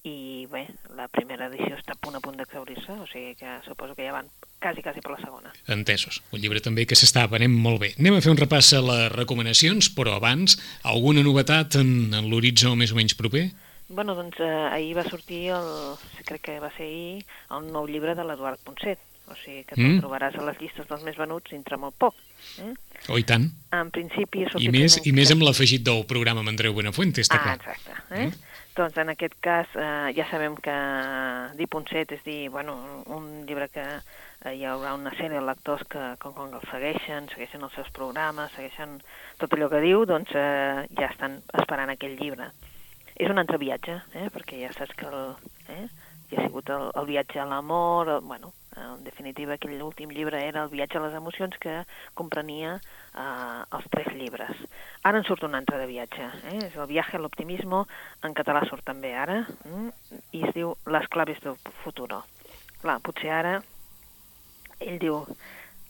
i 0.04 0.46
bé, 0.50 0.68
la 0.94 1.08
primera 1.08 1.46
edició 1.46 1.74
està 1.74 1.94
a 1.94 2.00
punt 2.00 2.14
a 2.14 2.20
punt 2.20 2.36
d'exaurir-se, 2.36 2.92
o 2.92 3.06
sigui 3.06 3.34
que 3.34 3.58
suposo 3.64 3.96
que 3.96 4.06
ja 4.06 4.12
van 4.12 4.30
quasi, 4.60 4.82
quasi 4.82 5.02
per 5.04 5.12
la 5.14 5.20
segona. 5.22 5.52
Entesos. 5.72 6.20
Un 6.32 6.40
llibre 6.42 6.62
també 6.64 6.86
que 6.88 6.98
s'està 6.98 7.26
venent 7.30 7.52
molt 7.52 7.82
bé. 7.82 7.92
Anem 8.00 8.18
a 8.18 8.22
fer 8.24 8.32
un 8.32 8.40
repàs 8.40 8.72
a 8.76 8.82
les 8.84 9.10
recomanacions, 9.14 9.90
però 9.96 10.16
abans, 10.16 10.58
alguna 10.84 11.24
novetat 11.26 11.78
en, 11.80 12.12
en 12.14 12.30
l'horitzó 12.30 12.74
més 12.78 12.94
o 12.94 12.98
menys 12.98 13.16
proper? 13.18 13.48
Bueno, 13.88 14.16
doncs 14.18 14.40
eh, 14.42 14.46
ahir 14.72 14.96
va 14.96 15.04
sortir, 15.06 15.44
el, 15.54 15.68
crec 16.26 16.48
que 16.48 16.56
va 16.62 16.72
ser 16.74 16.88
ahir, 16.88 17.20
el 17.54 17.68
nou 17.70 17.86
llibre 17.86 18.16
de 18.18 18.24
l'Eduard 18.26 18.58
Ponset, 18.66 18.98
o 19.26 19.34
sigui 19.38 19.62
que 19.66 19.78
mm. 19.78 20.00
trobaràs 20.02 20.34
a 20.38 20.44
les 20.46 20.58
llistes 20.62 20.88
dels 20.88 21.04
més 21.06 21.16
venuts 21.18 21.50
dintre 21.54 21.78
molt 21.78 21.94
poc. 21.98 22.18
Eh? 22.62 22.72
Oh, 23.10 23.18
i 23.18 23.24
tant. 23.26 23.46
En 23.74 23.90
principi... 23.94 24.42
I 24.58 24.70
més, 24.74 24.98
i 25.06 25.14
més 25.14 25.30
amb 25.34 25.46
l'afegit 25.46 25.86
del 25.86 26.04
programa 26.10 26.42
amb 26.42 26.50
Andreu 26.50 26.74
Buenafuente, 26.74 27.22
està 27.22 27.38
ah, 27.38 27.44
clar. 27.46 27.56
exacte. 27.60 27.96
Eh? 28.10 28.26
Mm. 28.26 28.54
Doncs 28.76 28.98
en 29.00 29.10
aquest 29.14 29.38
cas 29.40 29.70
eh, 29.78 30.12
ja 30.18 30.26
sabem 30.28 30.58
que 30.60 30.76
dir 31.56 31.68
Ponset 31.72 32.10
és 32.12 32.22
dir, 32.26 32.40
bueno, 32.52 32.74
un 33.14 33.46
llibre 33.48 33.70
que 33.72 33.86
eh, 34.46 34.54
hi 34.54 34.64
haurà 34.68 34.94
una 34.94 35.12
sèrie 35.16 35.40
de 35.40 35.44
lectors 35.44 35.84
que, 35.90 36.02
com, 36.22 36.34
com 36.36 36.54
el 36.54 36.66
segueixen, 36.70 37.28
segueixen 37.32 37.66
els 37.66 37.74
seus 37.78 37.90
programes, 37.96 38.52
segueixen 38.54 38.98
tot 39.40 39.54
allò 39.56 39.70
que 39.72 39.82
diu, 39.84 40.04
doncs 40.08 40.34
eh, 40.38 40.86
ja 40.98 41.10
estan 41.10 41.40
esperant 41.60 41.92
aquell 41.92 42.16
llibre. 42.20 42.52
És 43.16 43.32
un 43.32 43.40
altre 43.42 43.58
viatge, 43.58 43.98
eh, 44.14 44.28
perquè 44.32 44.60
ja 44.62 44.74
saps 44.76 44.94
que 44.98 45.08
el, 45.08 45.34
eh, 45.72 45.86
ha 46.36 46.44
sigut 46.44 46.70
el, 46.70 46.90
el 47.00 47.10
viatge 47.10 47.40
a 47.40 47.48
l'amor, 47.48 48.18
bueno, 48.22 48.52
en 48.76 49.04
definitiva, 49.04 49.54
aquell 49.56 49.80
últim 49.80 50.10
llibre 50.12 50.42
era 50.44 50.66
El 50.66 50.72
viatge 50.72 50.98
a 50.98 51.04
les 51.06 51.14
emocions, 51.16 51.56
que 51.58 51.78
comprenia 52.18 52.74
eh, 52.76 53.62
els 53.78 53.86
tres 53.92 54.10
llibres. 54.18 54.58
Ara 55.02 55.22
en 55.22 55.24
surt 55.24 55.46
un 55.48 55.56
altre 55.56 55.80
de 55.80 55.86
viatge, 55.88 56.28
eh? 56.52 56.58
és 56.66 56.76
El 56.76 56.90
viatge 56.90 57.16
a 57.16 57.22
l'optimisme, 57.22 57.86
en 58.26 58.36
català 58.36 58.66
surt 58.68 58.84
també 58.84 59.14
ara, 59.16 59.40
mm? 59.64 60.20
i 60.36 60.44
es 60.44 60.52
diu 60.54 60.76
Les 60.92 61.08
claves 61.08 61.40
del 61.44 61.56
futuro. 61.82 62.20
Clar, 62.82 63.00
potser 63.00 63.32
ara 63.32 63.56
ell 64.80 64.98
diu 64.98 65.22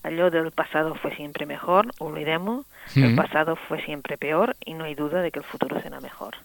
allò 0.06 0.30
del 0.30 0.52
pasado 0.52 0.94
fue 0.94 1.14
siempre 1.16 1.46
mejor, 1.46 1.90
olvidem-ho, 1.98 2.56
mm 2.58 2.64
-hmm. 2.94 3.04
el 3.04 3.16
pasado 3.16 3.56
fue 3.56 3.82
siempre 3.82 4.16
peor 4.16 4.56
y 4.64 4.74
no 4.74 4.84
hay 4.84 4.94
duda 4.94 5.20
de 5.20 5.30
que 5.30 5.40
el 5.40 5.44
futuro 5.44 5.80
será 5.82 6.00
mejor. 6.00 6.36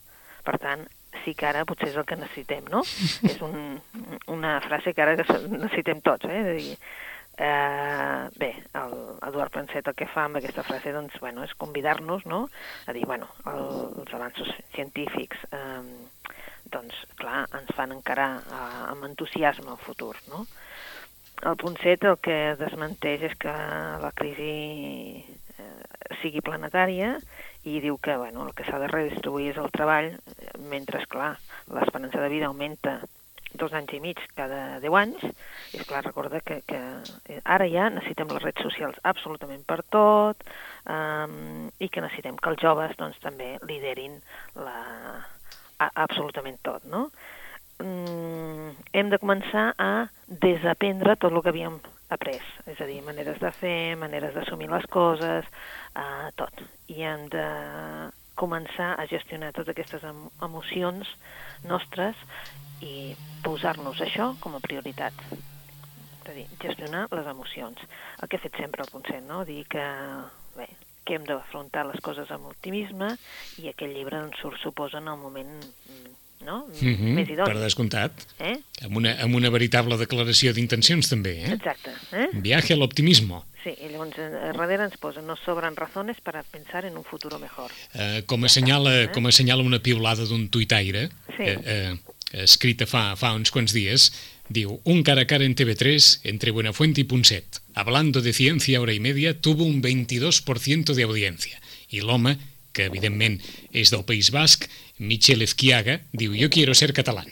Per 0.43 0.57
tant, 0.57 0.87
sí 1.23 1.35
que 1.35 1.45
ara 1.45 1.65
potser 1.65 1.89
és 1.89 1.95
el 1.95 2.05
que 2.05 2.15
necessitem, 2.15 2.65
no? 2.71 2.81
és 3.31 3.41
un, 3.41 3.81
una 4.27 4.59
frase 4.61 4.93
que 4.93 5.01
ara 5.01 5.15
necessitem 5.15 6.01
tots, 6.01 6.25
eh? 6.25 6.43
De 6.43 6.53
dir, 6.53 6.77
eh, 7.37 8.29
bé, 8.37 8.51
el 8.73 8.95
Eduard 9.27 9.51
Penset 9.51 9.87
el 9.87 9.97
que 9.97 10.07
fa 10.07 10.25
amb 10.25 10.39
aquesta 10.39 10.63
frase 10.63 10.93
doncs, 10.95 11.19
bueno, 11.19 11.43
és 11.43 11.53
convidar-nos 11.53 12.25
no? 12.25 12.47
a 12.87 12.93
dir, 12.93 13.05
bueno, 13.05 13.27
el, 13.45 13.63
els 14.01 14.13
avanços 14.13 14.49
científics 14.75 15.37
eh, 15.51 15.81
doncs, 16.71 16.95
clar, 17.19 17.45
ens 17.57 17.71
fan 17.75 17.95
encarar 17.95 18.31
eh, 18.41 18.65
amb 18.91 19.09
entusiasme 19.09 19.71
el 19.73 19.81
futur, 19.85 20.15
no? 20.29 20.45
El 21.41 21.55
Ponset 21.57 22.03
el 22.05 22.17
que 22.21 22.35
desmenteix 22.59 23.23
és 23.31 23.37
que 23.41 23.53
la 24.03 24.11
crisi 24.17 24.51
eh, 25.57 25.69
sigui 26.21 26.43
planetària 26.45 27.15
i 27.65 27.79
diu 27.81 27.97
que 27.97 28.17
bueno, 28.17 28.45
el 28.45 28.53
que 28.57 28.65
s'ha 28.67 28.81
de 28.81 28.89
redistribuir 28.91 29.51
és 29.53 29.57
el 29.61 29.71
treball, 29.73 30.11
mentre, 30.69 31.01
clar, 31.09 31.33
l'esperança 31.73 32.21
de 32.21 32.29
vida 32.33 32.49
augmenta 32.49 32.99
dos 33.53 33.73
anys 33.73 33.93
i 33.97 33.99
mig 33.99 34.21
cada 34.37 34.79
10 34.83 34.95
anys, 35.01 35.25
i 35.73 35.81
és 35.81 35.87
clar, 35.87 36.03
recorda 36.05 36.39
que, 36.45 36.61
que 36.67 36.79
ara 37.43 37.67
ja 37.73 37.89
necessitem 37.91 38.31
les 38.31 38.45
redes 38.45 38.63
socials 38.63 39.01
absolutament 39.11 39.65
per 39.67 39.81
tot, 39.91 40.45
um, 40.85 41.67
i 41.79 41.89
que 41.89 42.05
necessitem 42.05 42.37
que 42.37 42.53
els 42.53 42.63
joves 42.63 42.95
doncs, 43.01 43.19
també 43.23 43.55
liderin 43.67 44.17
la, 44.55 44.77
a, 45.77 45.89
absolutament 46.05 46.61
tot, 46.63 46.85
no? 46.85 47.09
Um, 47.81 48.75
hem 48.93 49.09
de 49.09 49.17
començar 49.17 49.71
a 49.81 50.07
desaprendre 50.27 51.15
tot 51.17 51.33
el 51.33 51.41
que 51.41 51.49
havíem 51.49 51.79
après, 52.13 52.43
és 52.67 52.79
a 52.83 52.85
dir, 52.85 52.99
maneres 53.05 53.39
de 53.41 53.49
fer, 53.55 53.95
maneres 53.97 54.35
d'assumir 54.35 54.67
les 54.69 54.85
coses, 54.91 55.47
eh, 55.95 56.27
tot. 56.37 56.61
I 56.91 57.05
hem 57.07 57.27
de 57.31 57.45
començar 58.35 58.91
a 58.99 59.07
gestionar 59.09 59.53
totes 59.55 59.71
aquestes 59.73 60.03
emocions 60.43 61.09
nostres 61.63 62.19
i 62.81 63.15
posar-nos 63.45 64.01
això 64.03 64.31
com 64.43 64.57
a 64.57 64.63
prioritat. 64.63 65.13
És 65.31 66.29
a 66.29 66.37
dir, 66.37 66.47
gestionar 66.61 67.07
les 67.11 67.27
emocions. 67.33 67.81
El 68.21 68.29
que 68.29 68.37
he 68.37 68.45
fet 68.45 68.61
sempre 68.61 68.83
al 68.83 68.93
Consell, 68.93 69.23
no? 69.25 69.43
Dir 69.45 69.63
que, 69.71 69.85
bé, 70.57 70.67
que 71.05 71.17
hem 71.17 71.25
d'afrontar 71.25 71.87
les 71.89 72.01
coses 72.03 72.29
amb 72.33 72.51
optimisme 72.51 73.15
i 73.61 73.71
aquest 73.71 73.93
llibre 73.93 74.19
ens 74.21 74.37
surt, 74.41 74.61
suposa, 74.61 75.01
en 75.01 75.09
el 75.13 75.21
moment 75.21 75.55
mm, 75.57 76.20
no? 76.45 76.65
Mm 76.81 76.95
-hmm, 76.95 77.13
més 77.17 77.29
idoni. 77.29 77.51
Per 77.51 77.61
descomptat. 77.61 78.25
Eh? 78.39 78.57
Amb, 78.85 78.97
una, 78.97 79.15
amb 79.21 79.35
una 79.35 79.49
veritable 79.49 79.97
declaració 79.97 80.53
d'intencions, 80.53 81.09
també, 81.09 81.43
eh? 81.43 81.53
Exacte. 81.53 81.91
Eh? 82.11 82.27
Viaje 82.33 82.73
a 82.73 82.77
l'optimismo. 82.77 83.45
Sí, 83.63 83.69
i 83.77 83.91
llavors 83.91 84.17
eh, 84.17 84.29
darrere 84.57 84.83
ens 84.83 84.97
posa 84.97 85.21
no 85.21 85.35
sobran 85.37 85.75
razones 85.75 86.17
para 86.21 86.43
pensar 86.43 86.85
en 86.85 86.97
un 86.97 87.03
futuro 87.03 87.37
mejor. 87.39 87.71
Eh, 87.93 88.23
com, 88.25 88.43
assenyala, 88.43 89.03
eh? 89.03 89.11
com 89.13 89.25
assenyala 89.27 89.61
una 89.61 89.79
piulada 89.79 90.25
d'un 90.25 90.49
tuitaire, 90.49 91.09
sí. 91.37 91.43
eh, 91.45 91.59
eh, 91.65 91.95
escrita 92.43 92.87
fa, 92.87 93.15
fa 93.15 93.33
uns 93.37 93.51
quants 93.51 93.73
dies, 93.73 94.11
diu, 94.49 94.79
un 94.83 95.03
cara 95.03 95.21
a 95.21 95.29
cara 95.29 95.45
en 95.45 95.55
TV3 95.55 96.21
entre 96.23 96.51
Buenafuente 96.51 97.01
y 97.01 97.03
Punset, 97.03 97.61
hablando 97.75 98.21
de 98.21 98.33
ciencia 98.33 98.81
hora 98.81 98.93
y 98.93 98.99
media, 98.99 99.39
tuvo 99.39 99.63
un 99.63 99.81
22% 99.81 100.93
de 100.93 101.03
audiencia. 101.03 101.61
I 101.91 102.01
l'home, 102.01 102.37
que 102.71 102.87
evidentment 102.87 103.39
és 103.75 103.91
del 103.91 104.05
País 104.07 104.31
Basc, 104.31 104.67
Michel 105.01 105.43
Ezquiaga, 105.45 105.99
diu 106.13 106.35
jo 106.37 106.49
quiero 106.53 106.75
ser 106.77 106.93
català. 106.93 107.25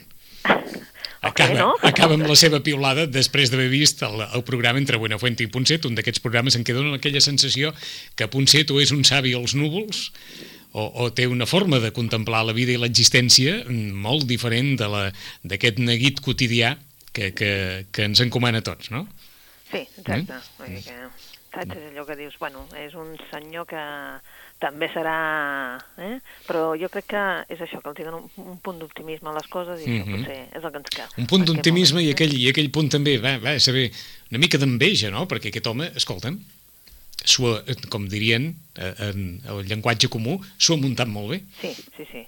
Acaba, 1.21 1.51
okay, 1.51 1.58
no? 1.60 1.73
acaba 1.84 2.15
amb 2.15 2.29
la 2.29 2.36
seva 2.39 2.62
piulada 2.63 3.03
després 3.12 3.49
d'haver 3.51 3.67
vist 3.67 3.99
el, 4.08 4.21
el 4.23 4.43
programa 4.47 4.79
entre 4.79 4.95
Buenafuente 5.01 5.43
i 5.43 5.49
Ponset, 5.51 5.84
un 5.84 5.97
d'aquests 5.97 6.23
programes 6.23 6.55
en 6.55 6.63
què 6.63 6.71
donen 6.71 6.95
aquella 6.95 7.19
sensació 7.19 7.73
que 8.15 8.29
Ponset 8.32 8.71
o 8.71 8.79
és 8.79 8.93
un 8.95 9.03
savi 9.03 9.34
als 9.36 9.51
núvols 9.51 10.05
o, 10.71 10.86
o 10.86 11.10
té 11.12 11.27
una 11.27 11.43
forma 11.49 11.82
de 11.84 11.91
contemplar 11.91 12.45
la 12.47 12.55
vida 12.55 12.71
i 12.71 12.79
l'existència 12.79 13.65
molt 13.67 14.29
diferent 14.32 14.77
d'aquest 14.79 15.84
neguit 15.84 16.23
quotidià 16.23 16.77
que, 17.12 17.34
que, 17.36 17.51
que 17.91 18.08
ens 18.08 18.23
encomana 18.23 18.63
tots, 18.63 18.88
no? 18.93 19.03
Sí, 19.69 19.84
exacte. 19.84 20.39
Mm? 20.39 20.55
Vull 20.60 20.75
dir 20.77 20.84
que, 20.88 20.97
saps, 21.51 21.75
és 21.75 21.88
allò 21.91 22.05
que 22.08 22.17
dius, 22.19 22.39
bueno, 22.41 22.65
és 22.79 22.95
un 22.97 23.15
senyor 23.29 23.67
que 23.69 23.84
també 24.63 24.89
serà... 24.93 25.19
Eh? 25.99 26.09
Però 26.69 26.77
jo 26.77 26.89
crec 26.93 27.08
que 27.10 27.21
és 27.49 27.62
això, 27.65 27.79
que 27.82 27.89
els 27.89 27.97
donen 27.97 28.19
un, 28.19 28.49
un 28.53 28.58
punt 28.62 28.77
d'optimisme 28.77 29.32
a 29.32 29.34
les 29.34 29.47
coses 29.49 29.82
i 29.82 29.89
mm 29.89 29.93
-hmm. 29.95 30.03
això 30.03 30.17
potser 30.17 30.39
és 30.58 30.63
el 30.63 30.71
que 30.71 30.77
ens 30.77 30.89
cal. 30.93 31.10
Un 31.17 31.25
punt 31.25 31.45
d'optimisme 31.45 32.03
i, 32.03 32.12
aquell, 32.13 32.34
i 32.38 32.47
aquell 32.49 32.69
punt 32.69 32.89
també, 32.89 33.17
va, 33.17 33.39
va 33.39 33.60
saber, 33.60 33.91
una 34.29 34.39
mica 34.39 34.60
d'enveja, 34.60 35.10
no? 35.10 35.25
Perquè 35.25 35.49
aquest 35.49 35.67
home, 35.67 35.91
escolta'm, 35.95 36.38
s'ho, 37.25 37.63
com 37.89 38.08
dirien 38.08 38.53
eh, 38.77 38.93
en 39.10 39.41
el 39.49 39.65
llenguatge 39.65 40.10
comú, 40.10 40.41
s'ho 40.60 40.75
ha 40.75 40.77
muntat 40.77 41.08
molt 41.08 41.29
bé. 41.32 41.41
Sí, 41.62 41.73
sí, 41.97 42.05
sí 42.12 42.27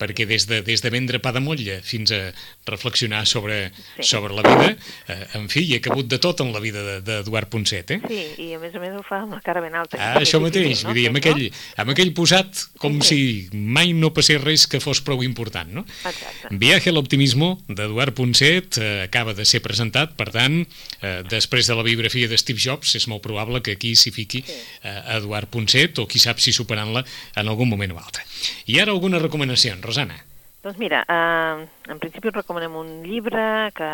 perquè 0.00 0.26
des 0.28 0.46
de, 0.48 0.62
des 0.66 0.80
de 0.82 0.92
vendre 0.92 1.20
pa 1.22 1.34
de 1.36 1.42
motlla 1.44 1.80
fins 1.84 2.12
a 2.16 2.20
reflexionar 2.68 3.26
sobre, 3.28 3.70
sí. 3.98 4.08
sobre 4.08 4.34
la 4.34 4.44
vida, 4.46 4.70
eh, 5.08 5.38
en 5.38 5.48
fi, 5.52 5.64
hi 5.66 5.76
ha 5.76 5.82
cabut 5.84 6.08
de 6.08 6.18
tot 6.22 6.40
en 6.44 6.54
la 6.54 6.62
vida 6.62 7.00
d'Eduard 7.04 7.48
de, 7.48 7.50
Ponset, 7.50 7.92
eh? 7.96 8.00
Sí, 8.06 8.20
i 8.46 8.48
a 8.56 8.60
més 8.62 8.74
a 8.76 8.82
més 8.82 8.94
ho 8.96 9.02
fa 9.06 9.22
amb 9.24 9.34
la 9.36 9.40
cara 9.44 9.62
ben 9.64 9.74
alta. 9.76 9.98
Ah, 10.00 10.20
això 10.22 10.40
mateix, 10.42 10.84
no? 10.84 10.90
vull 10.90 11.00
dir, 11.00 11.08
amb 11.10 11.20
aquell, 11.20 11.42
amb 11.82 11.92
aquell 11.94 12.12
posat 12.16 12.64
com 12.80 13.00
sí, 13.00 13.08
sí. 13.08 13.18
si 13.50 13.62
mai 13.76 13.92
no 13.96 14.12
passés 14.16 14.40
res 14.42 14.66
que 14.70 14.80
fos 14.82 15.02
prou 15.04 15.24
important, 15.26 15.70
no? 15.80 15.84
Exacte. 15.84 16.52
Viaje 16.62 16.92
a 16.92 16.94
l'optimisme 16.94 17.52
d'Eduard 17.68 18.14
Ponset 18.16 18.78
eh, 18.80 18.90
acaba 19.06 19.34
de 19.36 19.46
ser 19.48 19.62
presentat, 19.64 20.14
per 20.18 20.30
tant, 20.34 20.60
eh, 21.00 21.20
després 21.30 21.68
de 21.68 21.76
la 21.76 21.84
biografia 21.86 22.30
de 22.30 22.38
Steve 22.40 22.62
Jobs, 22.62 22.94
és 22.98 23.08
molt 23.10 23.24
probable 23.26 23.62
que 23.66 23.76
aquí 23.76 23.94
s'hi 23.98 24.14
fiqui 24.14 24.44
sí. 24.46 24.58
eh, 24.82 25.16
Eduard 25.18 25.50
Ponset, 25.50 25.98
o 26.00 26.06
qui 26.10 26.22
sap 26.22 26.40
si 26.42 26.54
superant-la 26.56 27.04
en 27.40 27.50
algun 27.50 27.70
moment 27.70 27.96
o 27.96 28.00
altre. 28.00 28.24
I 28.70 28.78
ara 28.80 28.94
algunes 28.94 29.22
recomanacions, 29.22 29.82
Rosana. 29.90 30.20
Doncs 30.62 30.78
mira, 30.78 31.04
eh, 31.08 31.66
en 31.90 31.98
principi 31.98 32.28
us 32.28 32.36
recomanem 32.36 32.76
un 32.76 32.90
llibre 33.02 33.72
que, 33.74 33.88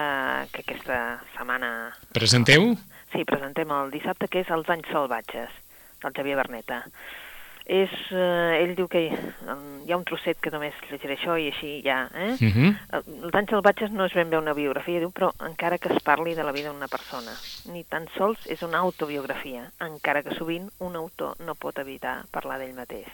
que 0.53 0.65
aquesta 0.65 0.99
setmana... 1.33 1.71
Presenteu? 2.13 2.75
Sí, 3.15 3.23
presentem 3.25 3.71
el 3.73 3.93
dissabte, 3.95 4.29
que 4.29 4.43
és 4.43 4.51
Els 4.53 4.69
anys 4.75 4.91
salvatges, 4.93 5.55
del 6.03 6.13
Xavier 6.19 6.37
Berneta. 6.37 6.83
És, 7.65 7.91
eh, 8.13 8.59
ell 8.61 8.75
diu 8.77 8.91
que 8.93 9.07
hi, 9.07 9.09
hi 9.87 9.95
ha 9.95 9.97
un 9.97 10.05
trosset 10.07 10.39
que 10.43 10.53
només 10.53 10.77
llegiré 10.91 11.17
això 11.17 11.39
i 11.41 11.49
així 11.49 11.71
ja, 11.87 12.11
eh? 12.13 12.35
Uh 12.35 12.53
-huh. 12.57 12.71
Els 13.01 13.35
anys 13.41 13.51
salvatges 13.51 13.91
no 13.91 14.05
és 14.05 14.13
ben 14.13 14.29
bé 14.31 14.37
una 14.39 14.55
biografia, 14.55 15.01
diu, 15.01 15.11
però 15.11 15.33
encara 15.41 15.79
que 15.79 15.89
es 15.95 16.03
parli 16.03 16.35
de 16.35 16.45
la 16.45 16.53
vida 16.53 16.71
d'una 16.71 16.89
persona. 16.89 17.33
Ni 17.73 17.85
tan 17.85 18.07
sols 18.19 18.45
és 18.47 18.63
una 18.63 18.79
autobiografia, 18.79 19.71
encara 19.81 20.23
que 20.23 20.35
sovint 20.35 20.69
un 20.79 20.95
autor 20.95 21.41
no 21.41 21.55
pot 21.55 21.79
evitar 21.79 22.27
parlar 22.31 22.59
d'ell 22.59 22.75
mateix. 22.75 23.07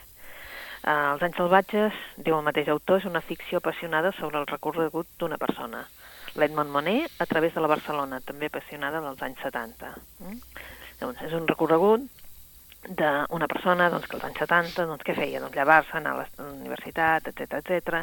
Uh, 0.83 1.12
els 1.14 1.23
anys 1.23 1.37
salvatges, 1.38 1.99
diu 2.18 2.35
el 2.35 2.47
mateix 2.47 2.68
autor, 2.73 2.99
és 2.99 3.07
una 3.07 3.23
ficció 3.23 3.61
apassionada 3.61 4.11
sobre 4.16 4.40
el 4.40 4.49
recorregut 4.51 5.07
d'una 5.21 5.38
persona. 5.38 5.85
L'Edmond 6.35 6.73
Monet, 6.75 7.12
a 7.23 7.27
través 7.31 7.55
de 7.55 7.62
la 7.62 7.71
Barcelona, 7.71 8.18
també 8.27 8.49
apassionada 8.49 9.03
dels 9.05 9.23
anys 9.23 9.45
70. 9.45 9.92
Mm? 10.25 10.40
Doncs 11.03 11.23
és 11.29 11.37
un 11.38 11.47
recorregut 11.47 12.09
d'una 12.83 13.47
persona 13.47 13.88
doncs, 13.92 14.09
que 14.11 14.18
als 14.18 14.27
anys 14.27 14.40
70, 14.42 14.87
doncs, 14.90 15.05
què 15.07 15.14
feia? 15.14 15.40
Doncs 15.45 15.55
llevar-se, 15.55 15.95
anar 15.99 16.16
a 16.16 16.25
la 16.25 16.49
universitat, 16.49 17.31
etc 17.31 17.61
etc. 17.61 18.03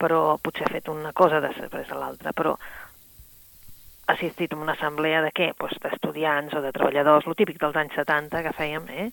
però 0.00 0.38
potser 0.40 0.64
ha 0.64 0.72
fet 0.72 0.88
una 0.88 1.12
cosa 1.12 1.42
després 1.44 1.88
de 1.90 1.98
l'altra, 1.98 2.32
però 2.32 2.54
ha 4.06 4.12
assistit 4.12 4.52
a 4.52 4.56
una 4.56 4.72
assemblea 4.78 5.20
de 5.24 5.32
què? 5.36 5.52
Pues 5.58 5.76
d'estudiants 5.82 6.56
o 6.56 6.64
de 6.64 6.72
treballadors, 6.72 7.28
lo 7.28 7.36
típic 7.36 7.60
dels 7.60 7.76
anys 7.76 7.96
70 8.00 8.42
que 8.48 8.56
fèiem, 8.56 8.88
eh? 8.88 9.10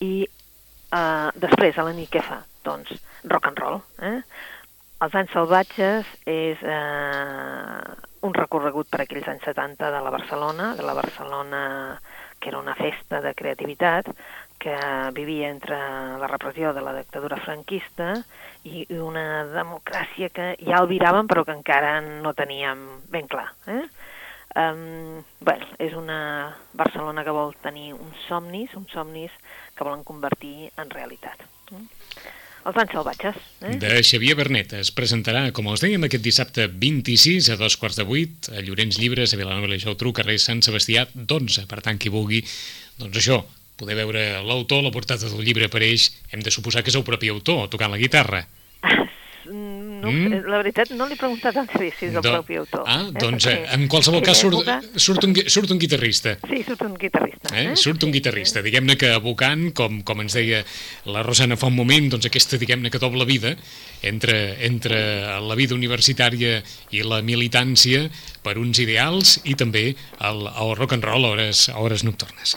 i 0.00 0.26
Uh, 0.86 1.32
després, 1.34 1.78
a 1.78 1.86
la 1.86 1.94
nit, 1.96 2.10
què 2.12 2.22
fa? 2.22 2.42
Doncs 2.66 2.92
rock 3.26 3.50
and 3.50 3.58
roll. 3.62 3.80
Eh? 4.02 4.20
Els 5.04 5.14
anys 5.18 5.32
salvatges 5.34 6.08
és 6.24 6.62
eh, 6.64 7.96
un 8.24 8.32
recorregut 8.32 8.88
per 8.88 9.02
aquells 9.02 9.26
anys 9.28 9.44
70 9.44 9.90
de 9.92 9.98
la 10.00 10.12
Barcelona, 10.14 10.70
de 10.78 10.86
la 10.86 10.94
Barcelona 10.96 11.60
que 12.40 12.48
era 12.48 12.62
una 12.62 12.74
festa 12.78 13.20
de 13.20 13.34
creativitat, 13.36 14.08
que 14.58 14.76
vivia 15.12 15.50
entre 15.50 15.76
la 16.20 16.28
repressió 16.30 16.72
de 16.72 16.80
la 16.80 16.94
dictadura 16.96 17.36
franquista 17.44 18.14
i 18.64 18.86
una 18.96 19.44
democràcia 19.52 20.30
que 20.32 20.54
ja 20.64 20.80
albiràvem 20.80 21.28
però 21.28 21.44
que 21.44 21.56
encara 21.56 21.98
no 22.00 22.32
teníem 22.32 22.86
ben 23.12 23.28
clar. 23.28 23.50
Eh? 23.68 23.84
Um, 24.56 25.20
bueno, 25.44 25.68
és 25.76 25.92
una 25.92 26.56
Barcelona 26.72 27.24
que 27.26 27.36
vol 27.36 27.52
tenir 27.60 27.90
uns 27.92 28.22
somnis, 28.24 28.72
uns 28.78 28.94
somnis 28.96 29.34
que 29.76 29.86
volen 29.86 30.04
convertir 30.06 30.70
en 30.80 30.90
realitat. 30.90 31.44
Mm? 31.70 31.86
Els 32.66 32.78
anys 32.82 32.94
salvatges. 32.96 33.36
Eh? 33.62 33.76
De 33.78 33.90
Xavier 34.02 34.34
Bernet 34.38 34.72
es 34.80 34.90
presentarà, 34.94 35.44
com 35.54 35.68
els 35.70 35.84
dèiem, 35.84 36.02
aquest 36.08 36.24
dissabte 36.24 36.66
26 36.66 37.52
a 37.54 37.58
dos 37.60 37.76
quarts 37.78 38.00
de 38.00 38.06
vuit 38.08 38.48
a 38.50 38.64
Llorenç 38.64 38.98
Llibres, 38.98 39.34
a 39.34 39.38
Vilanova 39.38 39.70
i 39.76 39.82
Geltrú, 39.82 40.10
carrer 40.16 40.40
Sant 40.42 40.64
Sebastià 40.66 41.06
12. 41.14 41.68
Per 41.70 41.78
tant, 41.84 42.00
qui 42.02 42.10
vulgui, 42.10 42.42
doncs 42.98 43.20
això, 43.22 43.38
poder 43.78 43.94
veure 44.00 44.24
l'autor, 44.42 44.82
la 44.82 44.90
portada 44.90 45.30
del 45.30 45.46
llibre 45.46 45.70
apareix, 45.70 46.10
hem 46.32 46.42
de 46.42 46.50
suposar 46.50 46.82
que 46.82 46.90
és 46.90 46.98
el 46.98 47.06
propi 47.06 47.30
autor, 47.30 47.68
tocant 47.70 47.94
la 47.94 48.02
guitarra. 48.02 48.42
No, 49.46 50.10
mm? 50.10 50.42
La 50.50 50.60
veritat, 50.60 50.90
no 50.96 51.06
li 51.08 51.16
he 51.16 51.20
preguntat 51.20 51.56
al 51.60 51.68
si 51.70 51.88
és 51.88 52.14
el 52.14 52.20
Do... 52.20 52.32
propi 52.32 52.58
autor. 52.60 52.84
Ah, 52.86 53.06
eh? 53.06 53.12
doncs 53.16 53.46
Perquè 53.46 53.74
en 53.76 53.86
qualsevol 53.92 54.24
cas 54.26 54.40
surt, 54.42 54.58
època... 54.60 55.00
surt, 55.02 55.26
un, 55.28 55.36
surt 55.52 55.72
un 55.74 55.80
guitarrista. 55.82 56.36
Sí, 56.48 56.62
surt 56.66 56.84
un 56.86 56.96
guitarrista. 57.00 57.52
Eh? 57.52 57.64
Eh? 57.72 57.76
Surt 57.80 58.06
un 58.06 58.12
guitarrista. 58.14 58.60
Sí. 58.60 58.66
Diguem-ne 58.68 58.98
que 59.00 59.12
abocant, 59.14 59.68
com, 59.76 60.00
com 60.06 60.24
ens 60.24 60.36
deia 60.38 60.62
la 61.08 61.24
Rosana 61.26 61.58
fa 61.60 61.70
un 61.70 61.78
moment, 61.78 62.10
doncs 62.14 62.28
aquesta, 62.30 62.60
diguem-ne 62.60 62.92
que 62.92 63.02
doble 63.02 63.26
vida, 63.28 63.54
entre, 64.06 64.36
entre 64.66 65.00
la 65.42 65.58
vida 65.58 65.76
universitària 65.78 66.60
i 66.94 67.02
la 67.06 67.22
militància 67.26 68.06
per 68.44 68.56
uns 68.62 68.82
ideals 68.82 69.38
i 69.44 69.56
també 69.58 69.88
el, 69.94 70.46
el 70.46 70.76
rock 70.78 70.98
and 70.98 71.06
roll 71.06 71.26
a 71.26 71.34
hores, 71.34 71.68
a 71.72 71.80
hores 71.82 72.06
nocturnes. 72.06 72.56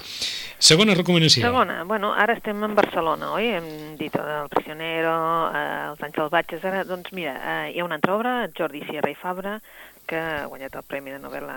Segona 0.60 0.94
recomanació. 0.94 1.40
Segona, 1.46 1.86
bueno, 1.88 2.10
ara 2.12 2.34
estem 2.36 2.60
en 2.68 2.74
Barcelona, 2.76 3.30
oi? 3.32 3.46
Hem 3.56 3.70
dit 3.96 4.16
el 4.20 4.50
prisionero, 4.52 5.14
eh, 5.56 5.62
els 5.94 6.02
anys 6.04 6.20
salvatges, 6.20 6.66
ara, 6.68 6.82
doncs 6.84 7.14
mira, 7.16 7.38
eh, 7.40 7.72
hi 7.72 7.80
ha 7.80 7.86
una 7.88 7.96
altra 7.96 8.18
obra, 8.18 8.34
Jordi 8.58 8.82
Sierra 8.84 9.10
i 9.10 9.16
Fabra, 9.16 9.62
que 10.06 10.20
ha 10.20 10.50
guanyat 10.52 10.76
el 10.76 10.84
Premi 10.84 11.16
de 11.16 11.22
novel·la 11.24 11.56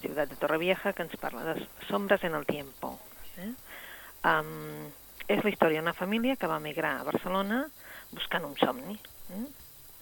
Ciutat 0.00 0.34
de 0.34 0.40
Torrevieja, 0.42 0.92
que 0.92 1.06
ens 1.06 1.14
parla 1.22 1.44
de 1.52 1.68
Sombres 1.86 2.24
en 2.24 2.34
el 2.34 2.44
tiempo. 2.44 2.98
Eh? 3.38 3.52
Um, 4.26 4.90
és 5.30 5.38
la 5.44 5.54
història 5.54 5.78
d'una 5.78 5.94
família 5.94 6.34
que 6.36 6.50
va 6.50 6.58
migrar 6.58 6.96
a 6.98 7.06
Barcelona 7.06 7.62
buscant 8.10 8.44
un 8.48 8.58
somni. 8.58 8.98
Eh? 9.38 9.46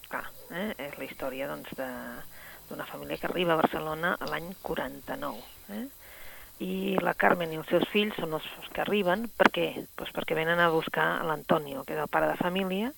Clar, 0.09 0.24
eh? 0.57 0.70
és 0.88 0.96
la 0.96 1.05
història 1.05 1.53
doncs, 1.53 1.76
d'una 1.76 2.88
família 2.88 3.20
que 3.20 3.29
arriba 3.29 3.53
a 3.53 3.61
Barcelona 3.61 4.16
l'any 4.33 4.48
49. 4.64 5.44
Eh? 5.76 5.87
I 6.60 6.96
la 7.00 7.14
Carmen 7.16 7.52
i 7.54 7.58
els 7.60 7.68
seus 7.72 7.86
fills 7.88 8.16
són 8.20 8.36
els 8.36 8.46
que 8.74 8.82
arriben, 8.84 9.24
per 9.36 9.48
què? 9.54 9.66
Pues 9.96 10.12
perquè 10.12 10.36
venen 10.36 10.60
a 10.60 10.68
buscar 10.72 11.08
l'Antonio, 11.24 11.84
que 11.88 11.96
és 11.96 12.02
el 12.02 12.10
pare 12.12 12.28
de 12.28 12.36
família, 12.40 12.92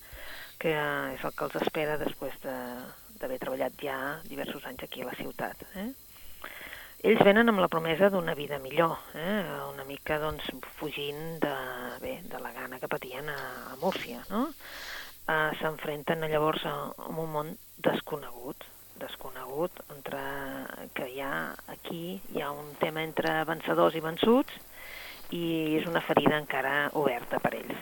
que 0.59 0.73
és 0.75 1.23
el 1.23 1.35
que 1.35 1.45
els 1.47 1.55
espera 1.61 1.95
després 2.01 2.35
d'haver 2.43 3.37
de, 3.37 3.39
treballat 3.39 3.77
ja 3.79 3.97
diversos 4.27 4.67
anys 4.67 4.83
aquí 4.83 5.03
a 5.03 5.07
la 5.09 5.15
ciutat. 5.19 5.63
Eh? 5.79 5.89
Ells 7.07 7.23
venen 7.23 7.51
amb 7.51 7.63
la 7.63 7.71
promesa 7.71 8.11
d'una 8.11 8.35
vida 8.35 8.59
millor, 8.63 8.97
eh? 9.15 9.39
una 9.71 9.87
mica 9.87 10.19
doncs, 10.19 10.51
fugint 10.79 11.39
de, 11.43 11.55
bé, 12.03 12.17
de 12.31 12.43
la 12.43 12.51
gana 12.55 12.79
que 12.79 12.91
patien 12.91 13.31
a, 13.31 13.39
a 13.71 13.79
Múrcia. 13.79 14.21
No? 14.29 14.49
Eh, 15.23 15.51
S'enfrenten 15.59 16.27
llavors 16.27 16.67
a, 16.67 16.75
a 16.91 17.09
un 17.15 17.31
món 17.31 17.55
desconegut, 17.83 18.67
desconegut, 19.01 19.79
entre 19.95 20.21
que 20.93 21.07
hi 21.09 21.21
ha 21.21 21.53
aquí 21.73 22.21
hi 22.33 22.41
ha 22.41 22.51
un 22.51 22.73
tema 22.81 23.03
entre 23.03 23.43
vencedors 23.49 23.97
i 23.97 24.03
vençuts 24.03 24.59
i 25.33 25.43
és 25.79 25.87
una 25.89 26.03
ferida 26.05 26.37
encara 26.37 26.89
oberta 26.99 27.39
per 27.43 27.55
ells. 27.57 27.79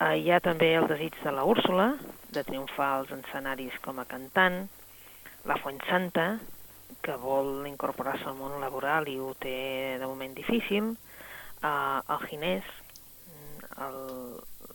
Eh, 0.00 0.16
hi 0.22 0.30
ha 0.32 0.40
també 0.44 0.74
el 0.76 0.88
desig 0.88 1.16
de 1.22 1.32
la 1.32 1.44
Úrsula, 1.48 1.90
de 2.32 2.44
triomfar 2.44 2.90
als 2.96 3.12
escenaris 3.16 3.76
com 3.84 4.00
a 4.00 4.06
cantant, 4.08 4.66
la 5.48 5.56
Fuent 5.62 5.80
Santa, 5.88 6.26
que 7.04 7.16
vol 7.20 7.66
incorporar-se 7.68 8.28
al 8.28 8.36
món 8.38 8.58
laboral 8.60 9.08
i 9.08 9.18
ho 9.20 9.32
té 9.40 9.96
de 10.00 10.08
moment 10.08 10.34
difícil, 10.36 10.92
eh, 11.62 11.70
el 11.70 12.28
Ginés, 12.28 12.68
el, 13.86 13.98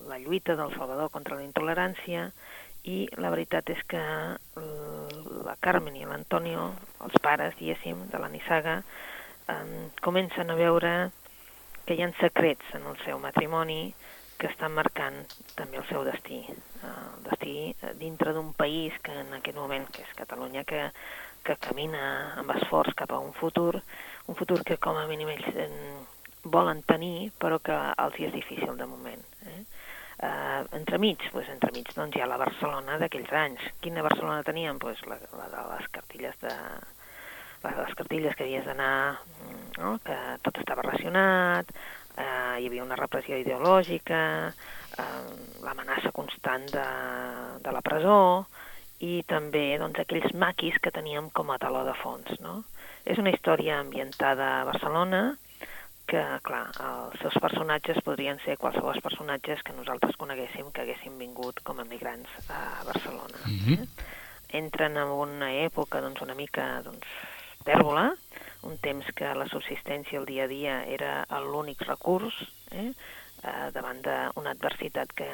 la 0.10 0.20
lluita 0.22 0.56
del 0.56 0.74
Salvador 0.78 1.10
contra 1.14 1.38
la 1.38 1.46
intolerància, 1.46 2.30
i 2.90 3.06
la 3.22 3.30
veritat 3.30 3.70
és 3.70 3.82
que 3.90 4.02
la 5.52 5.58
Carmen 5.60 5.98
i 6.00 6.06
l'Antonio, 6.08 6.70
els 7.04 7.18
pares, 7.24 7.58
diguéssim, 7.60 8.06
de 8.12 8.20
la 8.24 8.30
Nissaga, 8.32 8.78
eh, 9.52 9.90
comencen 10.00 10.50
a 10.50 10.56
veure 10.56 10.94
que 11.84 11.98
hi 11.98 12.06
ha 12.06 12.12
secrets 12.22 12.72
en 12.78 12.88
el 12.88 12.96
seu 13.04 13.20
matrimoni 13.20 13.82
que 14.40 14.48
estan 14.48 14.72
marcant 14.78 15.18
també 15.58 15.82
el 15.82 15.88
seu 15.90 16.06
destí. 16.08 16.40
Eh, 16.48 16.94
el 16.94 17.26
destí 17.28 17.56
eh, 17.74 17.92
dintre 18.00 18.32
d'un 18.38 18.54
país 18.56 18.96
que 19.04 19.18
en 19.26 19.36
aquest 19.42 19.60
moment, 19.60 19.90
que 19.92 20.06
és 20.08 20.16
Catalunya, 20.22 20.64
que, 20.64 20.88
que 21.44 21.60
camina 21.68 22.06
amb 22.40 22.56
esforç 22.56 22.96
cap 23.04 23.12
a 23.12 23.20
un 23.20 23.36
futur, 23.36 23.76
un 24.32 24.40
futur 24.40 24.62
que 24.64 24.80
com 24.80 24.98
a 24.98 25.06
mínim 25.12 25.36
ells 25.36 25.52
volen 26.44 26.82
tenir, 26.88 27.30
però 27.38 27.60
que 27.60 27.76
els 27.76 28.18
hi 28.18 28.30
és 28.30 28.34
difícil 28.34 28.78
de 28.80 28.88
moment. 28.88 29.28
Eh? 29.52 29.60
Eh, 30.22 30.64
entremig, 30.78 31.24
pues, 31.34 31.48
entremig 31.50 31.88
doncs, 31.96 32.16
hi 32.16 32.22
ha 32.22 32.30
la 32.30 32.38
Barcelona 32.38 33.00
d'aquells 33.02 33.32
anys. 33.34 33.64
Quina 33.82 34.04
Barcelona 34.06 34.44
teníem? 34.46 34.78
Pues, 34.80 35.02
la, 35.10 35.18
la 35.38 35.48
de 35.50 35.64
les 35.72 35.88
cartilles 35.96 36.36
de 36.44 36.52
les, 37.64 37.78
les 37.78 37.96
cartilles 37.98 38.36
que 38.36 38.46
havies 38.46 38.66
d'anar, 38.66 39.18
no? 39.80 39.96
que 40.06 40.18
tot 40.46 40.62
estava 40.62 40.86
relacionat, 40.86 41.74
eh, 42.18 42.62
hi 42.62 42.70
havia 42.70 42.86
una 42.86 43.00
repressió 43.00 43.38
ideològica, 43.42 44.22
eh, 45.02 45.22
l'amenaça 45.66 46.14
constant 46.14 46.70
de, 46.74 46.88
de 47.66 47.74
la 47.74 47.82
presó 47.86 48.46
i 49.02 49.24
també 49.26 49.80
doncs, 49.82 50.04
aquells 50.04 50.34
maquis 50.38 50.78
que 50.82 50.94
teníem 50.94 51.32
com 51.34 51.50
a 51.50 51.58
taló 51.62 51.82
de 51.88 51.98
fons. 51.98 52.30
No? 52.46 52.60
És 53.06 53.18
una 53.18 53.34
història 53.34 53.80
ambientada 53.82 54.60
a 54.60 54.66
Barcelona, 54.70 55.32
que, 56.12 56.21
clar, 56.43 56.65
els 56.84 57.21
seus 57.24 57.38
personatges 57.39 58.02
podrien 58.04 58.39
ser 58.43 58.58
qualsevol 58.60 59.00
personatges 59.04 59.62
que 59.63 59.76
nosaltres 59.78 60.17
coneguéssim 60.19 60.71
que 60.76 60.84
haguessin 60.84 61.15
vingut 61.21 61.62
com 61.67 61.80
a 61.80 61.88
migrants 61.88 62.50
a 62.50 62.84
Barcelona. 62.88 63.39
Mm 63.45 63.60
-hmm. 63.60 63.80
eh? 63.80 64.58
Entren 64.60 64.97
en 64.97 65.08
una 65.08 65.54
època 65.54 66.02
doncs, 66.02 66.21
una 66.21 66.36
mica 66.36 66.82
doncs, 66.84 67.08
tèrbola, 67.63 68.12
un 68.63 68.78
temps 68.78 69.06
que 69.15 69.34
la 69.36 69.47
subsistència 69.47 70.19
el 70.19 70.26
dia 70.26 70.43
a 70.43 70.47
dia 70.47 70.84
era 70.86 71.26
l'únic 71.39 71.82
recurs 71.88 72.36
eh? 72.71 72.91
eh, 73.43 73.71
davant 73.74 74.02
d'una 74.02 74.52
adversitat 74.52 75.13
que, 75.13 75.30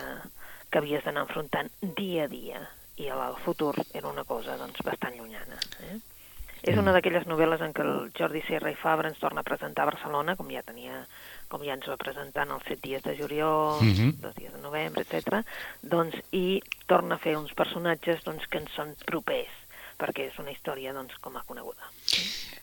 que 0.69 0.77
havies 0.77 1.03
d'anar 1.03 1.25
enfrontant 1.27 1.69
dia 1.81 2.23
a 2.25 2.27
dia 2.27 2.61
i 2.97 3.07
el 3.07 3.35
futur 3.45 3.75
era 3.93 4.07
una 4.07 4.23
cosa 4.23 4.57
doncs, 4.57 4.81
bastant 4.83 5.15
llunyana. 5.17 5.57
Eh? 5.89 5.99
És 6.63 6.77
una 6.77 6.91
d'aquelles 6.91 7.27
novel·les 7.27 7.61
en 7.61 7.73
què 7.73 7.83
el 7.85 8.11
Jordi 8.17 8.41
Serra 8.47 8.71
i 8.71 8.75
Fabra 8.75 9.09
ens 9.09 9.19
torna 9.19 9.41
a 9.41 9.47
presentar 9.47 9.83
a 9.83 9.91
Barcelona, 9.91 10.35
com 10.35 10.49
ja 10.51 10.63
tenia 10.63 11.05
com 11.47 11.61
ja 11.63 11.77
ens 11.77 11.87
va 11.87 11.95
presentar 11.95 12.43
en 12.43 12.51
els 12.57 12.65
set 12.67 12.81
dies 12.83 13.03
de 13.03 13.15
juliol, 13.15 13.79
Mhm. 13.81 13.93
-hmm. 13.95 14.13
dos 14.19 14.35
dies 14.35 14.51
de 14.53 14.59
novembre, 14.61 15.03
etc. 15.03 15.45
Doncs, 15.81 16.15
i 16.31 16.61
torna 16.85 17.15
a 17.15 17.17
fer 17.17 17.37
uns 17.37 17.53
personatges 17.53 18.23
doncs, 18.23 18.47
que 18.47 18.57
ens 18.57 18.71
són 18.75 18.95
propers, 19.05 19.47
perquè 19.97 20.27
és 20.27 20.39
una 20.39 20.51
història 20.51 20.93
doncs, 20.93 21.13
com 21.21 21.37
a 21.37 21.43
coneguda. 21.43 21.83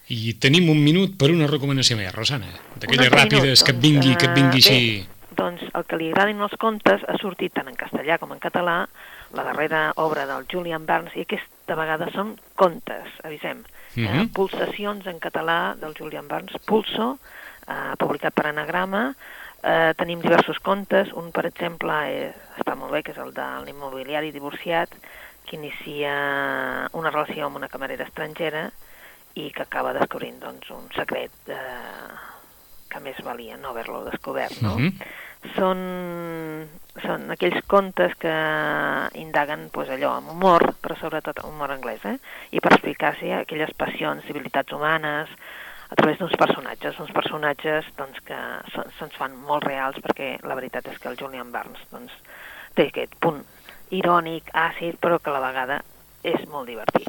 I 0.08 0.34
tenim 0.34 0.68
un 0.68 0.84
minut 0.84 1.16
per 1.16 1.30
una 1.30 1.46
recomanació 1.46 1.96
més, 1.96 2.14
Rosana. 2.14 2.46
D'aquelles 2.76 3.10
ràpides 3.10 3.42
minut, 3.42 3.64
que 3.64 3.72
et 3.72 3.80
vingui, 3.80 4.16
que 4.16 4.26
et 4.26 4.34
vingui 4.34 4.58
eh, 4.58 4.62
així... 4.62 5.00
Bé, 5.00 5.06
doncs 5.34 5.62
el 5.74 5.84
que 5.84 5.96
li 5.96 6.08
agradin 6.10 6.40
els 6.40 6.54
contes 6.58 7.00
ha 7.08 7.16
sortit 7.18 7.52
tant 7.54 7.68
en 7.68 7.74
castellà 7.76 8.18
com 8.18 8.32
en 8.32 8.38
català, 8.38 8.86
la 9.34 9.44
darrera 9.44 9.92
obra 9.96 10.26
del 10.26 10.46
Julian 10.50 10.86
Barnes, 10.86 11.14
i 11.16 11.24
aquesta 11.24 11.76
vegada 11.78 12.10
són 12.14 12.34
contes, 12.56 13.10
avisem. 13.24 13.64
Eh, 13.94 14.26
pulsacions 14.34 15.06
en 15.06 15.20
català 15.22 15.74
del 15.78 15.94
Julian 15.94 16.28
Barnes, 16.28 16.56
Pulso, 16.66 17.18
eh, 17.68 17.94
publicat 17.98 18.34
per 18.34 18.48
Anagrama, 18.50 19.14
eh, 19.62 19.92
tenim 19.96 20.20
diversos 20.20 20.58
contes, 20.60 21.12
un 21.12 21.30
per 21.32 21.46
exemple 21.46 21.94
eh, 22.10 22.32
està 22.58 22.74
molt 22.76 22.92
bé, 22.92 23.02
que 23.02 23.12
és 23.12 23.20
el 23.22 23.32
de 23.34 23.46
l'immobiliari 23.66 24.32
divorciat, 24.34 24.92
que 25.44 25.56
inicia 25.56 26.88
una 26.92 27.10
relació 27.10 27.46
amb 27.46 27.56
una 27.60 27.68
camarera 27.68 28.06
estrangera 28.08 28.70
i 29.34 29.50
que 29.52 29.64
acaba 29.64 29.92
descobrint 29.92 30.38
doncs, 30.40 30.70
un 30.70 30.88
secret 30.94 31.52
eh, 31.52 32.14
que 32.88 33.02
més 33.02 33.18
valia 33.26 33.58
no 33.58 33.72
haver-lo 33.72 34.04
descobert. 34.06 34.60
No? 34.62 34.76
Mhm. 34.78 34.94
Són, 35.52 36.68
són 37.02 37.30
aquells 37.34 37.60
contes 37.70 38.14
que 38.20 38.32
indaguen 39.20 39.68
pues, 39.74 39.90
allò 39.92 40.14
amb 40.18 40.32
humor, 40.34 40.70
però 40.80 40.96
sobretot 40.98 41.42
amb 41.42 41.52
humor 41.52 41.74
anglès, 41.74 42.04
eh? 42.08 42.16
i 42.56 42.60
per 42.64 42.72
explicar-se 42.74 43.32
aquelles 43.36 43.74
passions, 43.76 44.24
civilitats 44.26 44.72
humanes, 44.72 45.30
a 45.90 45.94
través 46.00 46.18
d'uns 46.18 46.34
personatges, 46.40 46.98
uns 46.98 47.12
personatges 47.12 47.86
doncs, 47.98 48.20
que 48.24 48.38
se- 48.72 48.86
se'ns 48.98 49.14
fan 49.20 49.36
molt 49.46 49.66
reals 49.68 50.00
perquè 50.02 50.38
la 50.42 50.56
veritat 50.58 50.88
és 50.90 50.98
que 50.98 51.08
el 51.12 51.18
Julian 51.20 51.52
Barnes 51.52 51.82
doncs, 51.92 52.12
té 52.74 52.88
aquest 52.88 53.14
punt 53.20 53.44
irònic, 53.94 54.48
àcid, 54.54 54.96
però 54.98 55.20
que 55.20 55.30
a 55.30 55.34
la 55.36 55.44
vegada 55.44 55.82
és 56.24 56.48
molt 56.50 56.68
divertit. 56.68 57.04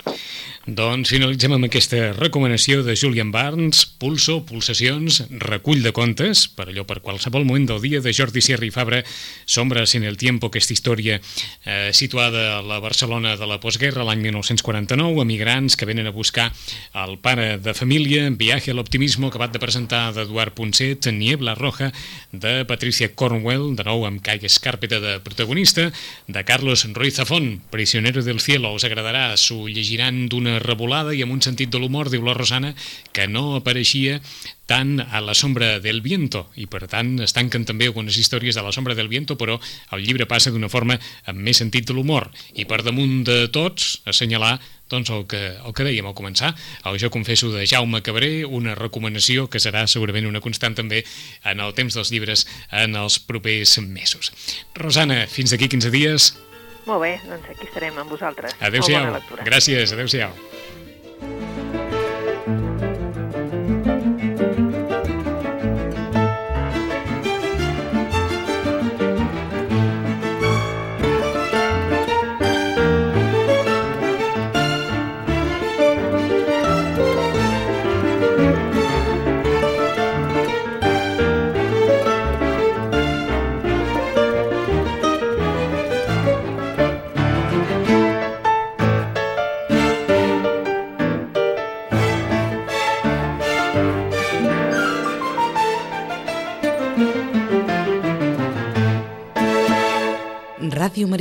Doncs 0.66 1.12
finalitzem 1.14 1.54
amb 1.54 1.68
aquesta 1.68 2.00
recomanació 2.18 2.80
de 2.82 2.96
Julian 2.98 3.30
Barnes, 3.30 3.84
Pulso, 4.02 4.40
Pulsacions, 4.50 5.20
recull 5.44 5.84
de 5.86 5.92
contes, 5.94 6.48
per 6.50 6.66
allò 6.72 6.84
per 6.90 7.04
qualsevol 7.06 7.46
moment 7.46 7.68
del 7.70 7.84
dia 7.84 8.02
de 8.02 8.14
Jordi 8.18 8.42
Sierra 8.42 8.66
i 8.66 8.72
Fabra, 8.74 9.04
Sombras 9.46 9.94
en 9.96 10.08
el 10.10 10.18
tiempo, 10.18 10.50
aquesta 10.50 10.74
història 10.74 11.20
eh, 11.20 11.92
situada 11.94 12.58
a 12.58 12.64
la 12.66 12.80
Barcelona 12.82 13.36
de 13.38 13.46
la 13.46 13.60
postguerra 13.62 14.08
l'any 14.08 14.24
1949, 14.26 15.22
emigrants 15.22 15.78
que 15.78 15.86
venen 15.86 16.10
a 16.10 16.16
buscar 16.16 16.50
el 17.06 17.20
pare 17.22 17.60
de 17.62 17.76
família, 17.78 18.26
Viaje 18.36 18.74
a 18.74 18.76
l'optimismo, 18.76 19.30
acabat 19.30 19.54
de 19.54 19.62
presentar 19.62 20.10
d'Eduard 20.18 20.58
Ponset, 20.58 21.08
Niebla 21.14 21.54
Roja, 21.56 21.92
de 22.34 22.66
Patricia 22.66 23.14
Cornwell, 23.14 23.76
de 23.78 23.86
nou 23.86 24.04
amb 24.10 24.20
Kai 24.26 24.42
Escàrpeta 24.50 25.00
de 25.00 25.20
protagonista, 25.22 25.92
de 26.28 26.44
Carlos 26.44 26.88
Ruiz 26.98 27.22
Zafón, 27.22 27.62
Prisionero 27.70 28.26
del 28.26 28.42
cielo, 28.42 28.74
us 28.74 28.84
agradarà, 29.06 29.38
s'ho 29.38 29.68
llegiran 29.70 30.26
d'una 30.30 30.58
revolada 30.60 31.14
i 31.14 31.22
amb 31.22 31.36
un 31.36 31.42
sentit 31.42 31.70
de 31.70 31.80
l'humor, 31.80 32.10
diu 32.10 32.24
la 32.26 32.34
Rosana, 32.34 32.74
que 33.14 33.28
no 33.30 33.56
apareixia 33.56 34.20
tant 34.66 34.98
a 35.00 35.22
la 35.22 35.36
sombra 35.38 35.80
del 35.80 36.02
viento. 36.02 36.48
I 36.58 36.66
per 36.66 36.88
tant 36.90 37.20
es 37.22 37.36
tanquen 37.38 37.68
també 37.70 37.86
algunes 37.86 38.18
històries 38.18 38.58
de 38.58 38.64
la 38.66 38.74
sombra 38.74 38.96
del 38.98 39.12
viento 39.12 39.38
però 39.38 39.60
el 39.94 40.02
llibre 40.02 40.26
passa 40.26 40.50
d'una 40.50 40.72
forma 40.74 40.98
amb 41.30 41.38
més 41.38 41.62
sentit 41.62 41.86
de 41.86 41.94
l'humor. 41.94 42.32
I 42.58 42.66
per 42.66 42.82
damunt 42.82 43.22
de 43.28 43.46
tots 43.54 44.02
assenyalar 44.10 44.58
doncs 44.90 45.10
el 45.14 45.26
que, 45.30 45.42
el 45.54 45.74
que 45.74 45.86
dèiem 45.86 46.06
al 46.06 46.18
començar 46.18 46.52
el 46.86 46.98
Jo 47.02 47.10
confesso 47.14 47.50
de 47.54 47.66
Jaume 47.66 48.04
Cabré 48.06 48.46
una 48.46 48.76
recomanació 48.78 49.48
que 49.50 49.62
serà 49.62 49.86
segurament 49.90 50.30
una 50.30 50.42
constant 50.42 50.78
també 50.78 51.04
en 51.46 51.62
el 51.62 51.74
temps 51.78 51.94
dels 51.94 52.14
llibres 52.14 52.46
en 52.72 52.98
els 52.98 53.20
propers 53.22 53.78
mesos. 53.86 54.34
Rosana, 54.74 55.26
fins 55.30 55.54
d'aquí 55.54 55.70
15 55.70 55.94
dies 55.94 56.34
Molt 56.86 57.02
bé, 57.02 57.16
doncs 57.26 57.50
aquí 57.50 57.66
estarem 57.66 57.98
amb 57.98 58.12
vosaltres. 58.14 58.54
Lectura. 59.18 59.48
gràcies, 59.48 59.96
adeu-siau 59.96 60.34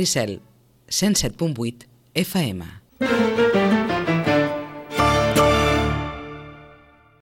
Maricel, 0.05 0.39
107.8 0.87 1.87
FM. 2.13 2.84